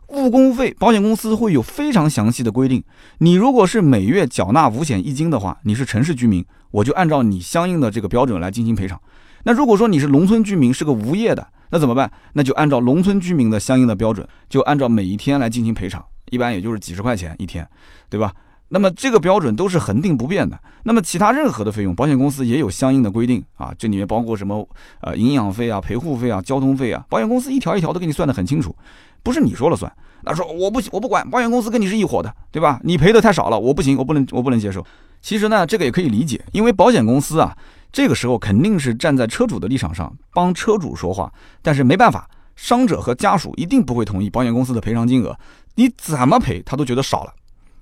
[0.09, 2.83] 误工费，保险公司会有非常详细的规定。
[3.17, 8.99] 你如果是每月缴纳五险一金的话，你是城市居民，我就按照你相应的这个标准来进行赔偿。
[9.43, 11.47] 那如果说你是农村居民，是个无业的。
[11.71, 12.11] 那怎么办？
[12.33, 17.67] 那就按照农村居民的相应的标准，就按照每一天来进行赔偿，一般也就是几十块钱一天，
[18.09, 18.33] 对吧？
[18.69, 20.59] 那么这个标准都是恒定不变的。
[20.83, 24.67] 那么其他任何的费用，保险公司也有相应的规定啊，这里面包括什么
[25.01, 28.75] 呃营养费啊、陪护费啊、交通费啊，保险公司一条一条都给你算得很清楚，
[29.23, 29.91] 不是你说了算。
[30.21, 32.79] 那说我不行，我不管，保险公司跟你是一伙的，对吧？
[32.83, 34.85] 你赔的太少了，我不行，我不能，我不能接受。
[35.21, 37.55] 其实呢，这个也可以理解，因为保险公司啊。
[37.91, 45.37] 这个时候肯定是站在车主的立场上帮车主说话，但是没办法，伤者和家属一定不会同意保险公司的赔偿金额，
[45.75, 47.33] 你怎么赔他都觉得少了，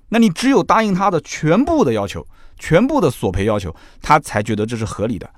[0.08, 2.26] 那你只有答应他的全部的要求，
[2.58, 5.28] 全部的索赔要求，他才觉得这是合理的。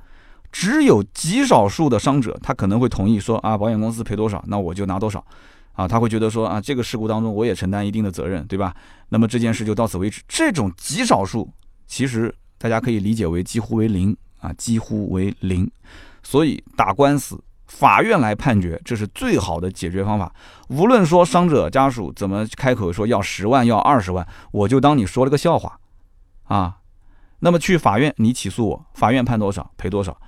[0.52, 5.24] 只有极少数的伤者，他可能会同意说啊，保险公司赔多少，那我就拿多少，
[5.74, 8.74] 啊，他会觉得说啊，这个事故当中我也承担一定的责任，对吧？
[9.10, 10.22] 那么这件事就到此为止。
[10.26, 11.48] 这种极少数，
[11.86, 15.70] 其实大家可以理解为几乎为零啊，几乎为零。
[16.22, 20.32] 所以打官司，法院来判决，这是最好的解决方法。
[20.68, 25.78] 无论说伤者家属怎么开口说要十万要二十万，我就当你说了个笑话，
[26.44, 26.78] 啊，
[27.38, 30.20] 那么去法院你起诉我，法院判多少赔多少。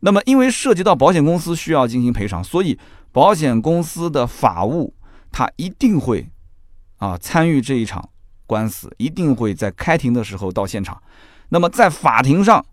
[0.00, 2.78] 那么，因为涉及到保险公司需要进行赔偿，所以
[3.10, 4.94] 保险公司的法务
[5.32, 6.30] 他一定会
[6.98, 8.08] 啊参与这一场
[8.46, 11.02] 官司，一定会在开庭的时候到现场。
[11.48, 12.64] 那么在法庭上，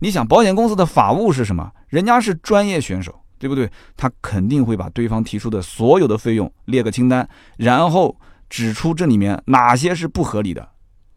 [0.00, 1.70] 你想保险公司的法务是什么？
[1.88, 3.70] 人家是专业选手，对不对？
[3.96, 8.16] 他肯定会把对方提出的所有的费用列个清单，然后
[8.48, 10.68] 指出这里面哪些是不合理的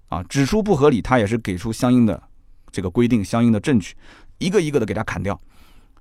[0.09, 2.21] 啊，指出不合理，他也是给出相应的
[2.71, 3.95] 这个规定、相应的证据。
[4.37, 5.39] 一个一个的给他砍掉，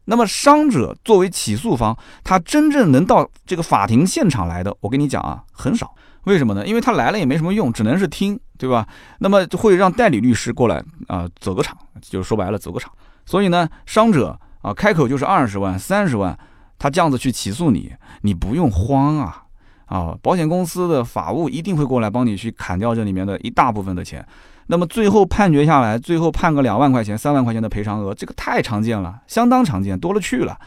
[0.07, 5.95] 那么伤者作为起诉方，他真正能到这个法庭现场来的，我跟你讲啊，很少。
[6.25, 6.67] 为什么呢？
[6.67, 8.87] 因为他来了也没什么用，只能是听，对吧？
[9.19, 12.93] 那么会让代理律师过来啊，走个场，就说白了，走个场。
[13.27, 16.39] 所以呢，伤者啊，开口就是二十万、三十万，
[16.79, 19.43] 他这样子去起诉你，你不用慌啊
[19.87, 20.17] 啊！
[20.23, 24.25] 保险公司的法务一定会过来帮你去砍掉这里面的一大部分的钱。
[24.69, 30.59] 那么最后判决下来，最后判个两万块钱、三万块钱的赔偿额，这个太常见了，相当常见，多了去了。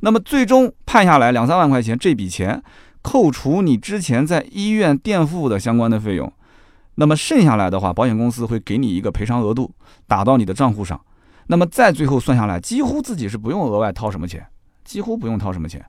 [0.00, 2.62] 那么最终判下来两三万块钱，这笔钱
[3.02, 6.32] 扣除你之前在医院垫付的相关的费用，
[6.96, 9.70] 那么剩下来的话，保险公司会给你一个赔偿额度
[10.06, 11.00] 打到你的账户上。
[11.46, 14.46] 那么再最后算下来，几乎自己是不用额外掏什么钱，
[14.84, 15.84] 几乎不用掏什么钱。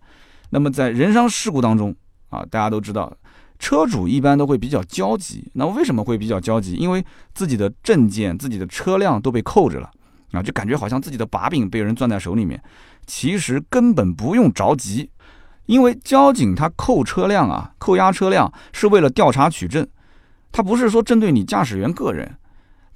[0.50, 1.95] 那么在人伤事故当中
[2.30, 3.12] 啊，大家都知道。
[3.60, 6.74] 车主一般都会比较焦急，那为什么会比较焦急？
[6.74, 9.91] 因为自己的证件、自己的车辆都被扣着了，
[10.32, 12.60] 啊，就感觉好像自己的把柄被人攥在手里面。
[13.06, 15.12] 其实根本不用着急，
[15.72, 19.88] 因为交警他扣车辆啊，扣押车辆是为了调查取证，
[20.52, 22.30] 他不是说针对你驾驶员个人。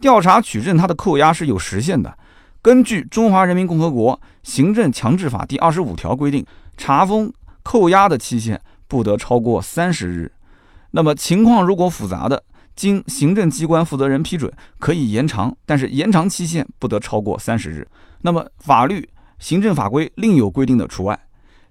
[0.02, 2.18] 调查取证，他的扣押是有时限的。
[2.62, 7.32] 根据《中华人民共和国行政强制法》第二十五条规定，查封、
[7.64, 8.60] 扣押的期限
[8.90, 10.30] 不得超过三十日。
[10.92, 12.44] 那么情况如果复杂的，
[12.76, 17.88] 经行政机关负责人批准，可以延长，但是延长期限不得超过三十日。
[18.24, 19.08] 那么法律、
[19.40, 21.18] 行政法规另有规定的除外。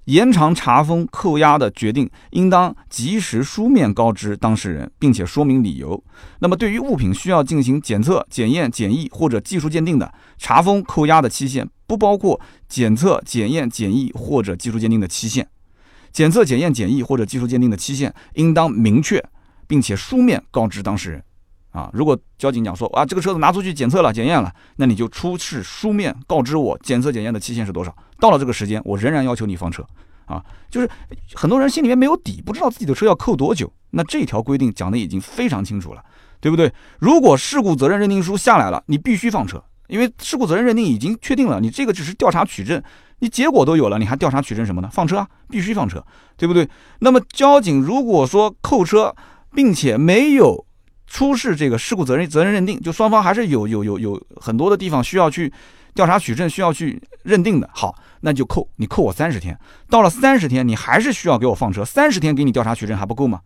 [0.05, 6.03] 延长查封、扣押的决定，应当及时书面告知当事人，并且说明理由。
[6.41, 12.39] 那么对于物品需要进行检测、检验、检疫或者技术鉴定的，查封、扣押的期限不包括
[12.69, 15.49] 检测、检验、检疫或者技术鉴定的期限。
[16.13, 19.25] 检测、检验、检疫或者技术鉴定的期限应当明确，
[19.67, 21.25] 并且书面告知当事人。
[21.75, 27.95] 啊，如果交警讲说啊，这个车子拿出去检测了、检验了，那你就出示书面告知我检测、检验的期限是多少。
[28.21, 29.85] 到了这个时间，我仍然要求你放车。
[30.27, 30.89] 啊，就是
[31.35, 33.71] 很多人心里面没有底，不知道自己的车要扣多久。
[33.91, 36.03] 那这条规定讲的已经非常清楚了，
[36.41, 36.73] 对不对？
[36.99, 42.83] 如果事故责任认定书下来了，你必须放车，因为事故责任认定已经确定了，你这个只是调查取证。
[43.19, 44.89] 你结果都有了，你还调查取证什么呢？
[44.91, 46.03] 放车啊，必须放车，
[46.39, 46.67] 对不对？
[47.01, 49.15] 那么交警如果说扣车，
[49.55, 50.65] 并且没有
[51.15, 55.53] 出示这个事故责任责任认定，就双方还是有有有有很多的地方需要去
[55.95, 57.71] 调查取证，需要去认定的。
[57.73, 59.57] 好，那就扣你扣我三十天，
[59.89, 63.39] 到了三十天你还是需要给我放车，三十天给你调查取证还不够吗？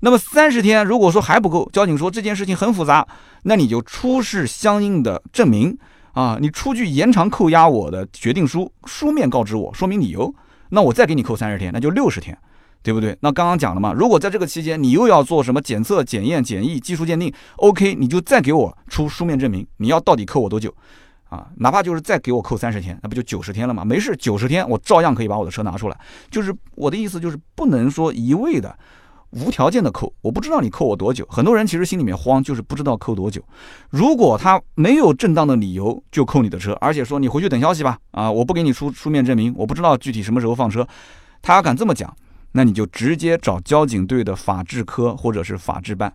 [0.00, 3.06] 那么三十天如果说还不够，交警说这件事情很复杂，
[3.42, 5.76] 那你就出示相应的证明。
[6.12, 10.34] 啊，你出具延长扣押我的决定书，书面告知我，说明理由，
[10.70, 12.36] 那我再给你扣三十天，那就六十天，
[12.82, 13.16] 对不对？
[13.20, 20.74] 那刚刚讲了嘛，如果在这个期间你又要做什么检测、检验、检疫、技术鉴定，OK，你就再给我出书面证明，你要到底扣我多久？
[21.28, 23.84] 啊，哪怕就是再给我扣三十天，那不就九十天了吗？
[23.84, 25.96] 没事，九十天我照样可以把我的车拿出来。
[26.30, 28.76] 就是我的意思，就是不能说一味的。
[29.32, 31.24] 无条件的扣，我不知道你扣我多久。
[31.30, 33.40] 很多人其实心里面慌，就是不知道扣多久。
[33.88, 40.84] 如果他没有正当的理由就扣你的车，而且说你回去等消息吧，啊，我不给你出书面证明，我不知道具体什么时候放车，
[41.42, 42.12] 他敢这么讲，
[42.52, 46.12] 那你就直接找交警队的法制科或者是法制办，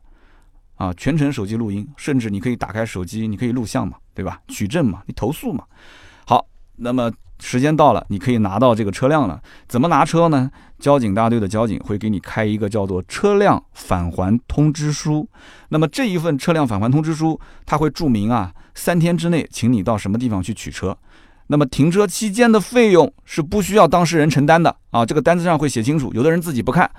[0.75, 4.41] 啊，全程手机录音，甚至你可以打开手机，你可以录像嘛，对吧？
[4.47, 5.63] 取证嘛，你投诉嘛。
[6.25, 6.45] 好，
[6.77, 7.11] 那么。
[7.37, 9.41] 时间到了，你可以拿到这个车辆了。
[9.67, 10.49] 怎么拿车呢？
[10.79, 15.27] 交警大队的交警会给你开一个叫做车辆返还通知书。
[15.67, 20.97] 那么这一份车辆返还通知书，它会注明啊，三天之内，请你到什么地方去取车。
[21.47, 25.05] 那么停车期间的费用是不需要当事人承担的啊。
[25.05, 26.11] 这个单子上会写清楚。
[26.13, 26.89] 有的人自己不看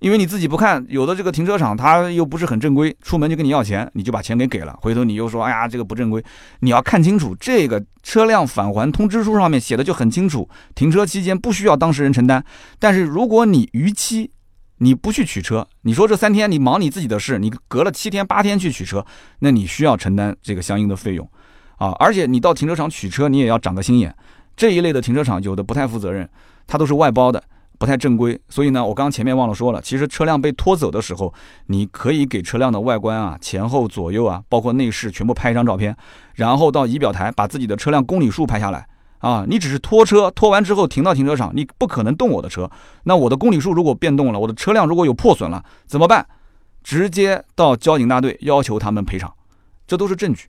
[0.00, 6.20] 因为你自己不看，有的这个停车场它又不是很正规，出门就跟你要钱，你就把钱给给了，回头你又说，哎呀，这个不正规，
[6.58, 12.44] 你要看清楚，这个车辆返还通知书上面写的就很清楚，停车期间不需要当事人承担。
[12.80, 14.32] 但是如果你逾期，
[14.78, 19.06] 你不去取车，你说这三天你忙你自己的事，你隔了七天八天去取车，
[19.38, 21.30] 那你需要承担这个相应的费用，
[21.82, 24.14] 啊，而且你到停车场取车，你也要长个心眼，
[24.54, 26.28] 这一类的停车场有的不太负责任，
[26.66, 27.42] 它都是外包的。
[27.78, 31.34] 不太正规，所以呢，我刚前面忘了说了，其实车辆被拖走的时候，
[31.66, 35.96] 你可以给车辆的外观啊、前后左右啊，包括内饰全部拍一张照片，
[36.34, 38.86] 然后到仪表台把自己的车辆公里数拍下来
[39.18, 39.44] 啊。
[39.48, 42.70] 你只是拖车，拖完之后停到停车场，你不可能动我的车。
[43.02, 46.24] 那我的公里数如果变动了，我的车辆如果有破损了，怎么办？
[46.84, 49.32] 直接到交警大队要求他们赔偿，
[49.88, 50.46] 这都是证据。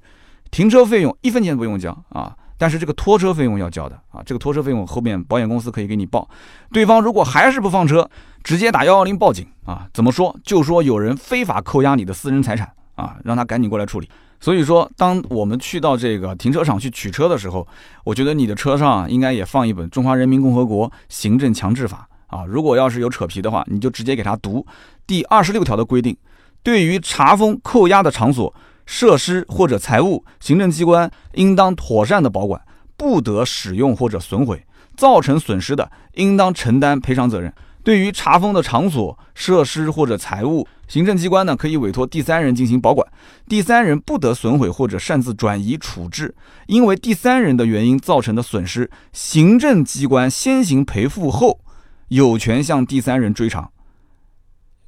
[0.54, 2.34] 停车费用一分钱不用交啊。
[2.56, 6.30] 但是这个拖车费用要交的啊，这个拖车费用后面保险公司可以给你报。
[6.72, 8.08] 对方如果还是不放车，
[8.44, 9.88] 直接打幺幺零报警啊。
[9.94, 10.34] 怎么说？
[10.46, 14.08] 就说有人非法扣押你的私人财产啊，让他赶紧过来处理。
[14.40, 17.68] 所以说，当我们去到这个停车场去取车的时候，
[18.06, 22.46] 我觉得你的车上应该也放一本《中华人民共和国行政强制法》啊。
[22.46, 24.66] 如果要是有扯皮的话，你就直接给他读
[25.08, 26.16] 第二十六条的规定，
[26.62, 28.54] 对于查封扣押的场所。
[28.86, 32.62] 设施或者财物，行政机关应当妥善的保管，
[32.98, 34.66] 不得使用或者损毁，
[34.96, 37.54] 造成损失的，应当承担赔偿责任。
[37.84, 43.06] 对于查封的场所、设施或者财物，行政机关呢可以委托第三人进行保管，
[43.50, 46.34] 第三人不得损毁或者擅自转移处置，
[46.68, 51.60] 因为第三人的原因造成的损失，行政机关先行赔付后，
[52.08, 53.70] 有权向第三人追偿。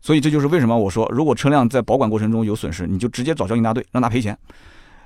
[0.06, 4.38] 所以这就是为什么我说，如果车辆在保管过程中有损失，你就直接找交警大队让他赔钱。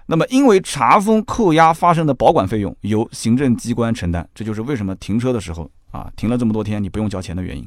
[0.08, 7.66] 那么，因为查封扣押发生的保管费用由行政机关承担，这就是为什么停车的时候啊，停了这么多天你不用交钱的原因。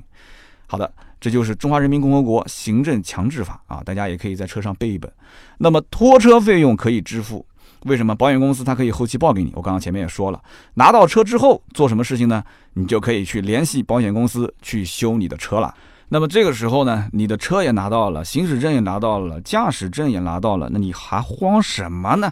[0.66, 5.10] 好的，这就是《中华人民共和国行政强制法》啊，大家也可以在车上背一本。
[5.56, 7.46] 那么拖车费用可以支付，
[7.84, 8.14] 为什么？
[8.14, 9.50] 保险公司它可以后期报给你。
[9.54, 10.42] 我刚刚前面也说了，
[10.74, 12.44] 拿到车之后做什么事情呢？
[12.74, 15.74] 你就可以去联系保险公司去修你的车了。
[16.12, 22.30] 那么这个时候呢，你的车也拿到了，行驶证也拿到了，驾驶证也拿到了，那你还慌什么呢？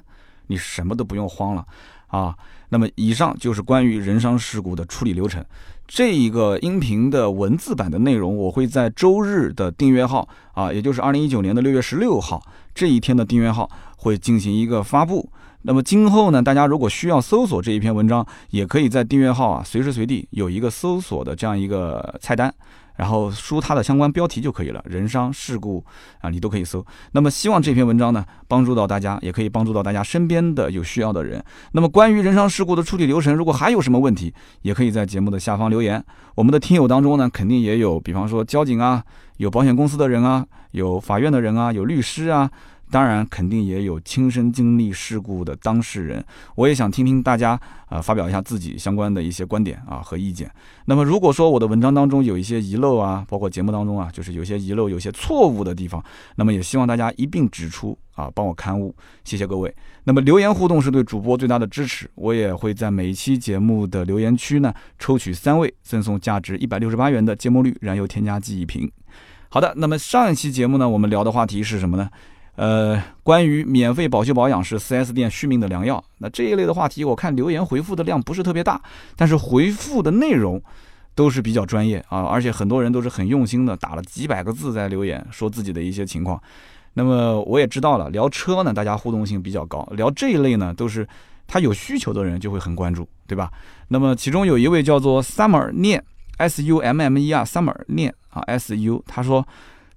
[0.48, 1.64] 你什么都不用慌了
[2.08, 2.36] 啊。
[2.68, 5.42] 那么以上就是关于人伤事故的处理流程。
[5.88, 12.42] 这一个音频的文字版的内容，我会在周日的订阅号啊，也就是二零一九年的六月十六号
[12.74, 15.26] 这一天的订阅号会进行一个发布。
[15.62, 22.54] 那么今后呢，大家如果需要搜索这一篇文章，也可以在订阅号啊，随时随地有一个搜索的这样一个菜单。
[23.01, 25.82] 然后输它的相关标题就可以了，人伤事故
[26.20, 26.84] 啊，你都可以搜。
[27.12, 31.42] 那么希望这篇文章呢帮助到大家，也可以帮助到大家身边的有需要的人。
[31.72, 36.05] 那么关于人伤事故的处理流程，如果还有什么问题，也可以在节目的下方留言。
[36.34, 39.03] 我们的听友当中呢，肯定也有，比方说交警啊，
[39.38, 42.51] 有保险公司的人啊，有法院的人啊，有律师啊。
[42.91, 46.24] 当然，肯定也有亲身经历事故的当事人，
[46.57, 50.51] 我也想听听大家啊发表一下自己相关的一些观点啊和意见。
[50.86, 59.72] 那么，如果说我的文章当中有一些遗漏啊，包括节目当中啊，就是有些遗漏、有些错误的地方，那么也希望大家一并指出啊，帮我刊物，谢谢各位。
[60.05, 68.91] 那么留言互动是对主播最大的支持，我也会在每一期节目的留言区呢抽取三位赠送价值一百六十八元的芥末绿燃油添加剂一瓶。
[69.51, 72.09] 好的，那么上一期节目呢，我们聊的话题是什么呢？
[72.61, 78.78] 呃，关于免费保修保养是 4S 店续命的良药，那这一类的话题，我看留言回复的量不是特别大，
[79.16, 80.62] 但是回复的内容
[81.14, 86.38] 都是比较专业啊，而且很多人都是很用心的，打了几百个字在留言说自己的一些情况。
[86.92, 91.08] 那么我也知道了，聊车呢，大家互动性比较高，聊这一类呢，都是
[91.46, 93.50] 他有需求的人就会很关注，对吧？
[93.88, 96.04] 那么其中有一位叫做 Summer 念
[96.36, 99.48] S U M M E R Summer 念啊 S U，他说。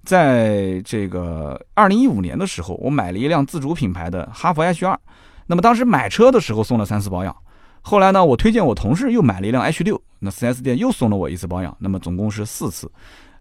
[0.04, 4.98] 在这个二零一五年的时候，我买了一辆自主品牌的哈弗 H 二。
[5.46, 7.36] 那么当时买车的时候送了三次保养，
[7.82, 12.90] 后来呢，我推荐我同事又买了一辆 H 六，那 4S 店又送了我一次保养，那么总共是四次。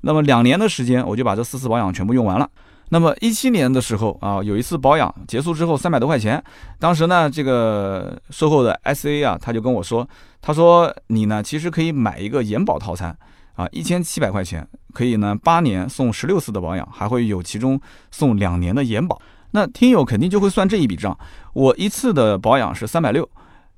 [0.01, 2.49] 那么两年的时间，我就把这四次保养全部用完了。
[2.89, 6.43] 那么一七年的时候啊，有一次保养结束之后三百多块钱，
[6.77, 10.07] 当时呢，这个售后的 SA 啊，他就跟我说，
[10.41, 13.17] 他说你呢其实可以买一个延保套餐。
[13.53, 17.79] 啊，一千七百块钱可以呢，八年送十六次的保养，还会有其中
[18.11, 19.21] 送两年的延保。
[19.51, 21.17] 那听友肯定就会算这一笔账，
[21.53, 23.29] 我一次的保养是三百六，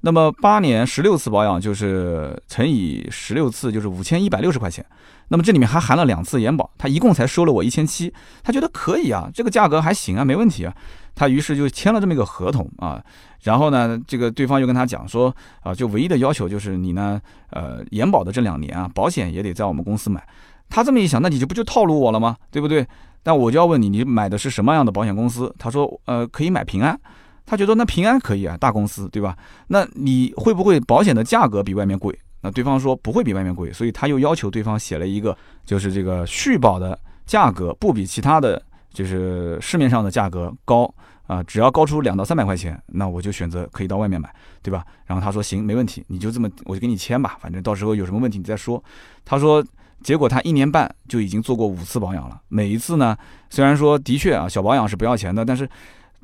[0.01, 4.85] 那么八年十六次保养就是乘以十六次就是五千一百六十块钱。
[5.27, 8.13] 那么这里面还含了两次延保，他一共才收了我一千七，
[8.43, 10.73] 他觉得可以啊，这个价格还行啊，没问题啊。
[11.15, 13.03] 他于是就签了这么一个合同啊，
[13.45, 17.21] 然后呢，这个对方又跟他讲说啊，就唯一的要求就是你呢，
[17.51, 20.27] 呃，延保的这两年啊，保险也得在我们公司买。
[20.67, 22.35] 他这么一想，那你就不就套路我了吗？
[22.49, 22.85] 对不对？
[23.23, 25.53] 那我就要问你，你买的是什么样的保险公司？
[25.59, 26.99] 他说，呃，可以买平安。
[27.45, 29.37] 他觉得那平安可以啊，大公司对吧？
[29.67, 32.17] 那你会不会保险的价格比外面贵？
[32.41, 38.59] 那对方说不会比外面贵，所以他又要求对方写了一个，就是这个续保的价格不比其他的
[38.91, 40.91] 就是市面上的价格高
[41.27, 44.85] 啊，只要高出两到三百块钱，那我就选择可以到外面买，对吧？
[45.05, 48.83] 然后他说行，没问题，你就这么我就给你签吧，反正到时候有什么问题你再说。
[49.23, 49.63] 他说，
[50.03, 53.17] 结果他一年半就已经做过五次保养了，每一次呢，
[53.49, 55.69] 虽然说的确啊小保养是不要钱的，但是。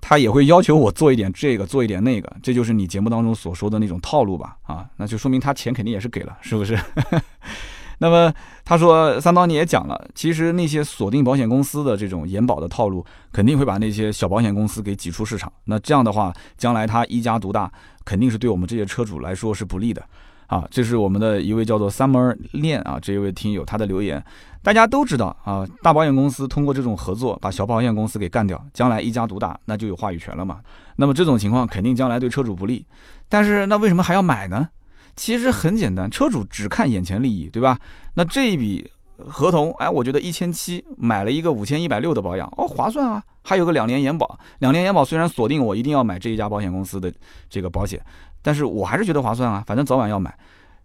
[0.03, 4.57] 他也会要求我做一点这个，做一点那个，这就是你节目当中所说的那种套路吧？
[4.63, 6.75] 啊，那就说明他钱肯定也是给了，是不是？
[8.01, 8.33] 那么
[8.65, 15.53] 他说，三刀你也讲了，其实那些锁定保险公司的这种延保的套路，肯定会把那些小保险公司给挤出市场。
[15.65, 17.71] 那这样的话，将来他一家独大，
[18.03, 20.03] 肯定是对我们这些车主来说是不利的。
[20.47, 24.21] 啊，这是我们的一位叫做 Summer 恋啊，这一位听友他的留言。
[24.63, 30.59] 大家都知道啊，大保险公司通过这种合作把小保险公司给干掉，将来一家独大，那就有话语权了嘛。
[30.95, 32.83] 那么这种情况肯定将来对车主不利。
[33.29, 34.67] 但是那为什么还要买呢？
[35.15, 37.77] 其实很简单，车主只看眼前利益，对吧？
[38.13, 44.39] 那这一笔合同，哎，我觉得一千七买了一个五千一百六的保养，哦，划算啊，还有个两年延保。
[44.59, 47.13] 两年延保虽然锁定我一定要买这一家保险公司的
[47.49, 48.01] 这个保险。
[48.41, 50.35] 但是我还是觉得划算啊，反正早晚要买。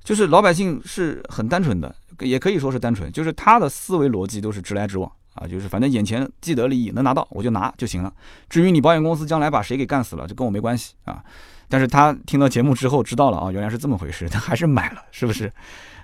[0.05, 8.12] 就是老百姓是很单纯的，也可以说是单纯，就是他的思维逻辑都是直来直往啊，就是反正眼前既得利益能拿到我就拿就行了。
[8.49, 11.22] 至于你保险公司将来把谁给干死了，就跟我没关系啊。
[11.68, 15.53] 但是他听到节目之后知道了啊，原来是这么回事，他还是买了，是不是？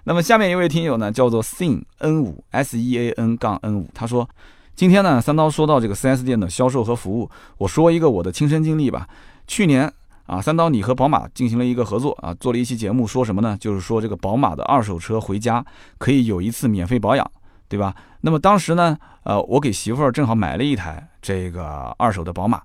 [0.05, 4.29] 那么下面一位听友呢，叫做 Sean N 五 S E A N 杠 N 五，他说
[4.75, 9.09] 今天呢，三刀说到这个 4S 店的销售和服务，我说一个我的亲身经历吧，
[9.47, 9.93] 去年。
[10.25, 13.57] 啊，三刀，你和宝马进行了一个合作啊，做了一期节目，说什么呢？
[13.61, 15.63] 就是说这个宝马的二手车回家
[15.99, 17.29] 可以有一次免费保养，
[17.73, 17.95] 对吧？
[18.21, 22.61] 那么当时呢，呃，我给媳妇儿正好买了一台这个二手的宝马，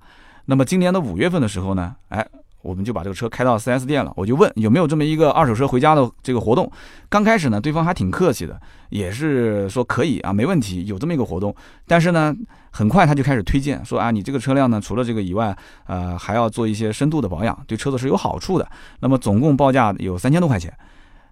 [0.47, 2.28] 那么今年的五月份的时候呢，哎。
[2.64, 6.70] 我们就把这个车开到 4S 店了，我就问有没有这么一个二手车回家的这个活动。
[7.08, 11.55] 刚开始呢，对方还挺客气的，也是说可以啊，没问题，有这么一个活动。
[11.88, 12.36] 但是呢，
[12.72, 15.55] 很快他就开始推荐说啊，你这个车辆呢，除了这个以外，
[15.86, 18.68] 呃，还要做一些深度的保养，对车子是有好处的。
[18.99, 20.74] 那么总共报价有三千多块钱。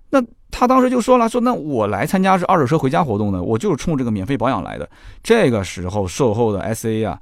[0.09, 4.89] 那他当时就说了，说那我来参加是二手车回家活动的，我就是冲这个免费保养来的。
[5.21, 7.19] 这个时候售后的 SA 啊，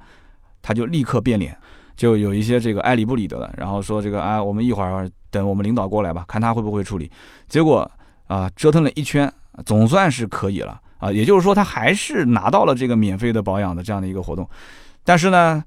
[0.62, 1.56] 他就立刻变脸。
[1.96, 7.08] 就有一些这个爱理不理的了，然后说这个啊，我们一会儿等我们领导过来吧，看他会不会处理。
[7.48, 7.88] 结果
[8.26, 9.32] 啊，折腾了一圈，
[9.64, 11.12] 总算是可以了啊。
[11.12, 14.44] 也就是说，他还是拿到了这个免费的保养的这样的一个活动。
[15.04, 15.62] 但是呢，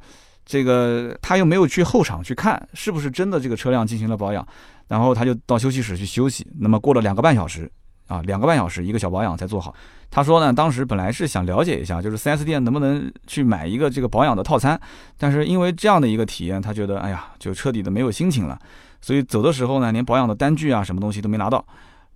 [0.46, 4.46] 这个他又没有去后场去看是不是真的这个车辆进行了保养，
[4.88, 6.48] 然后他就到休息室去休息。
[6.60, 7.72] 那么过了两个半小时。
[8.08, 9.76] 啊，两个半小时一个小保养才做好。
[10.10, 14.80] 他说呢，当时本来是想了解一下，就是 4S 店能不能去买一个这个保养的套餐，
[15.18, 18.58] 但是因为这样的一个体验，他觉得哎呀，就彻底的没有心情了。
[19.02, 21.62] 所以走的时候呢，连保养的单据啊，什么东西都没拿到，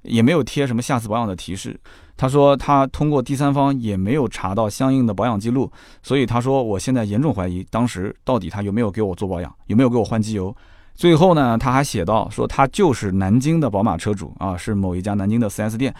[0.03, 1.77] 也没有贴什么下次保养的提示。
[2.15, 5.69] 他说他通过第三方也没有查到相应的保养记录，
[6.01, 10.55] 所以他说我现在严重怀疑当时到底他有没有给我做保养，有没有给我换机油。
[11.01, 15.91] 最后呢，他还写到说他就是南京的宝马车主啊，是某一家南京的 4S 店。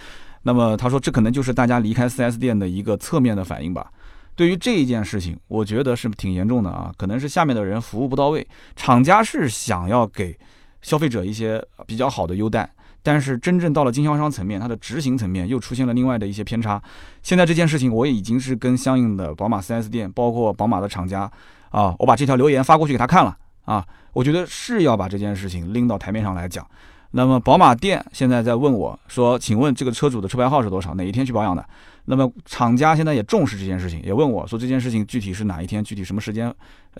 [0.43, 3.91] 那么他说这可能就是大家离开 4S 店的一个侧面的反应吧。
[4.35, 10.37] 对于这一件事情，我觉得是挺严重的啊，可能是下面的人服务不到位，厂家是想要给
[10.83, 12.71] 消费者一些比较好的优待，
[13.01, 16.79] 但是真正到了经销商层面，它的执行层面又出现了另外的一些偏差。
[17.23, 21.21] 现在这件事情我也已经是跟相应的宝马 4S 店，包括宝马的厂家
[21.71, 23.35] 啊，我把这条留言发过去给他看了
[23.65, 23.85] 啊。
[24.13, 26.65] 我觉得是要把这件事情拎到台面上来讲。
[27.11, 30.93] 那么宝马店现在在问我说：“请问这个车主的车牌号是多少？
[30.95, 31.65] 哪一天去保养的？”
[32.05, 35.83] 那么厂家现在也重视这件事情，也问我说：“这件事情具体是哪一天？
[35.83, 36.53] 具体什么时间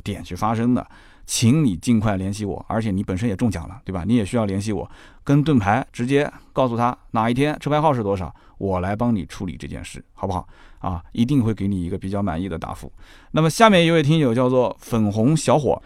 [0.03, 0.86] 点去发生的？
[1.26, 2.64] 请你尽快联系我。
[2.68, 4.03] 而且你本身也中奖了，对吧？
[4.05, 4.89] 你也需要联系我，
[5.24, 10.47] 跟盾牌直接告诉他哪一天车牌号是多少，我来帮你处理这件事，好不好？
[10.80, 12.91] 啊，一定会给你一个比较满意的答复。
[13.32, 15.82] 那么下面一位听友叫做粉红小伙，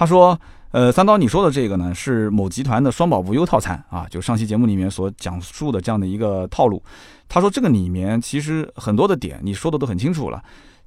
[0.00, 0.40] 他说。
[0.72, 6.80] 呃，三刀，你说的这个呢，是某集团的双保无忧套餐啊，就上期节目里面所讲述的这样的一个套路。
[7.28, 10.40] 他说这个里面其实很多的点你说的都很清楚了，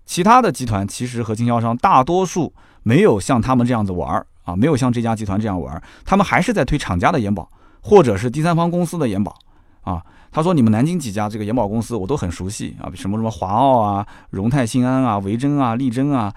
[0.05, 2.53] 其他的集团其实和经销商大多数
[2.83, 7.51] 没有像他们这样子玩儿啊，没有像这家集团这样玩儿，他们还是在推厂家的延保
[7.81, 9.35] 或者是第三方公司的延保
[9.81, 10.01] 啊。
[10.31, 16.33] 他说你们南京几家这个延保公司我都很熟悉啊，什么什么华奥啊、荣泰新安啊、维珍啊、力珍啊，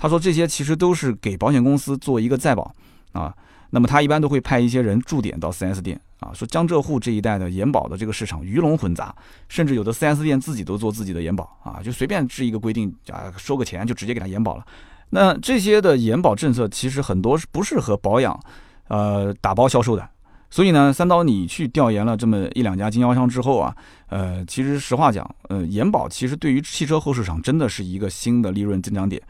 [0.00, 2.74] 他说这些其实都是给保险公司做一个再保。
[3.12, 3.34] 啊，
[3.70, 9.12] 那么他一般都会派一些人驻点到 4S 店啊，说江浙沪这一带的延保的这个市场鱼龙混杂，
[9.48, 14.64] 甚至有的 4S 店自己都做自己的延保啊，就随便制一个规定啊，收个钱就直接给他延保了。
[15.10, 18.38] 那这些的延保政策其实很多是不适合保养，
[18.86, 20.08] 呃，打包销售的。
[20.50, 23.76] 所以呢，三刀你去调研了这么一两家经销商之后啊，
[24.06, 29.20] 呃，其实实话讲，呃，延保其实对于汽车后市场真的是一个新的利润增长点，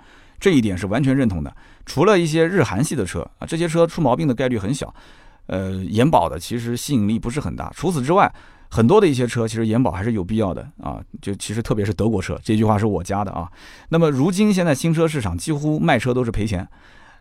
[0.40, 1.54] 这一点是完全认同的。
[1.86, 4.92] 除了一些日韩系的车啊，这些车出毛病的概率很小，
[5.46, 7.70] 呃，延保的其实吸引力不是很大。
[7.76, 8.32] 除此之外，
[8.70, 13.50] 很多的一些车其实延保还是有必要的啊，就其实特别是德国车，这句话是我加的啊。
[13.90, 16.66] 那么如今现在新车市场几乎卖车都是赔钱。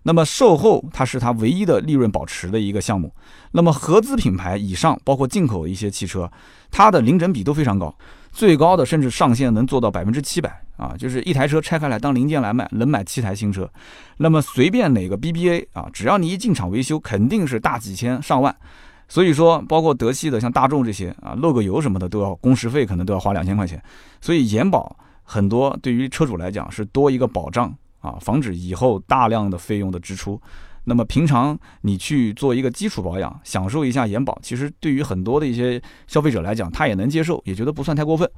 [0.03, 3.13] 那么售后它是它唯一的利润保持的一个项目。
[3.51, 6.31] 那么合资品牌以上，包括进口一些汽车，
[6.71, 7.93] 它的零整比都非常高，
[8.39, 13.69] 最高的甚至上限能做到百分之七百啊，就是一台车拆开来当零件来卖，能买七台新车。
[14.15, 18.55] 那么随便哪个 BBA 啊，只要你一进厂维修，肯定是大几千上万。
[19.09, 23.83] 所以说，包括德系的像大众这些啊，漏个油什么的都要工时费，可能都要花两千块钱。
[24.21, 27.75] 所以延保很多对于车主来讲是多一个保障。
[27.99, 30.41] 啊，防止以后大量的费用的支出。
[30.85, 38.29] 那么平常你去做一个基础保养，享受一下延保，其实对于很多的一些消费者来讲，他也能接受，也觉得不算太过分。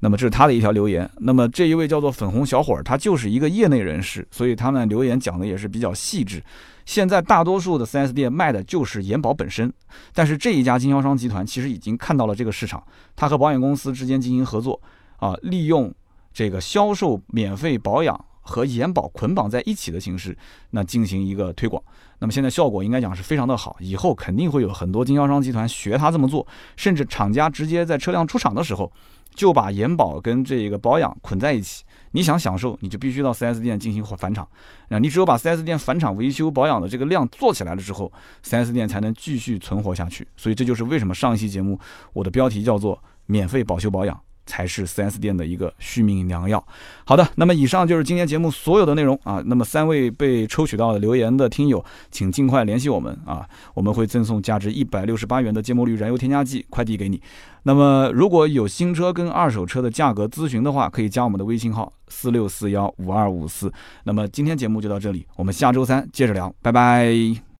[0.00, 1.08] 那么这是他的一条留言。
[1.18, 6.42] 那么这一位叫做粉红小伙儿，他就是一个业内人士，所以他们留言讲的也是比较细致。
[6.86, 9.72] 现在大多数的 4S 店卖的就是延保本身，
[10.12, 12.82] 但是这一家经销商集团其实已经看到了这个市场，
[13.14, 14.80] 他和保险公司之间进行合作，
[15.18, 15.94] 啊，利用
[16.32, 18.24] 这个销售免费保养。
[18.40, 20.36] 和延保捆绑在一起的形式，
[20.70, 21.82] 那进行一个推广，
[22.18, 28.90] 那么现在效果应该讲是非常的好，以后肯定会有很多经销商集团学他这么做，甚至厂家直接在车辆出厂的时候
[29.34, 31.84] 就把延保跟这个保养捆在一起。
[32.12, 34.48] 你想享受，你就必须到 4S 店进行返厂，
[34.88, 38.12] 那你只有把 4S 店返厂维修保养的这个量做起来了之后
[38.44, 40.26] ，4S 店才能继续存活下去。
[40.36, 41.78] 所以这就是为什么上一期节目
[42.12, 44.20] 我的标题叫做免费保修保养。
[44.50, 46.62] 才是 4S 店的一个续命良药。
[47.04, 49.40] 好的，那么以上就是今天节目所有的内容啊。
[49.46, 57.22] 那么三位被抽取到的留言的听友，请尽快联系我们啊，我们会赠送价值一百六十八元的芥末绿燃油添加剂快递给你。
[57.62, 63.72] 那么如果有新车跟二手车的价格咨询的话，可以加我们的微信号四六四幺五二五四。
[64.04, 67.49] 那么今天节目就到这里，我们下周三接着聊，拜拜。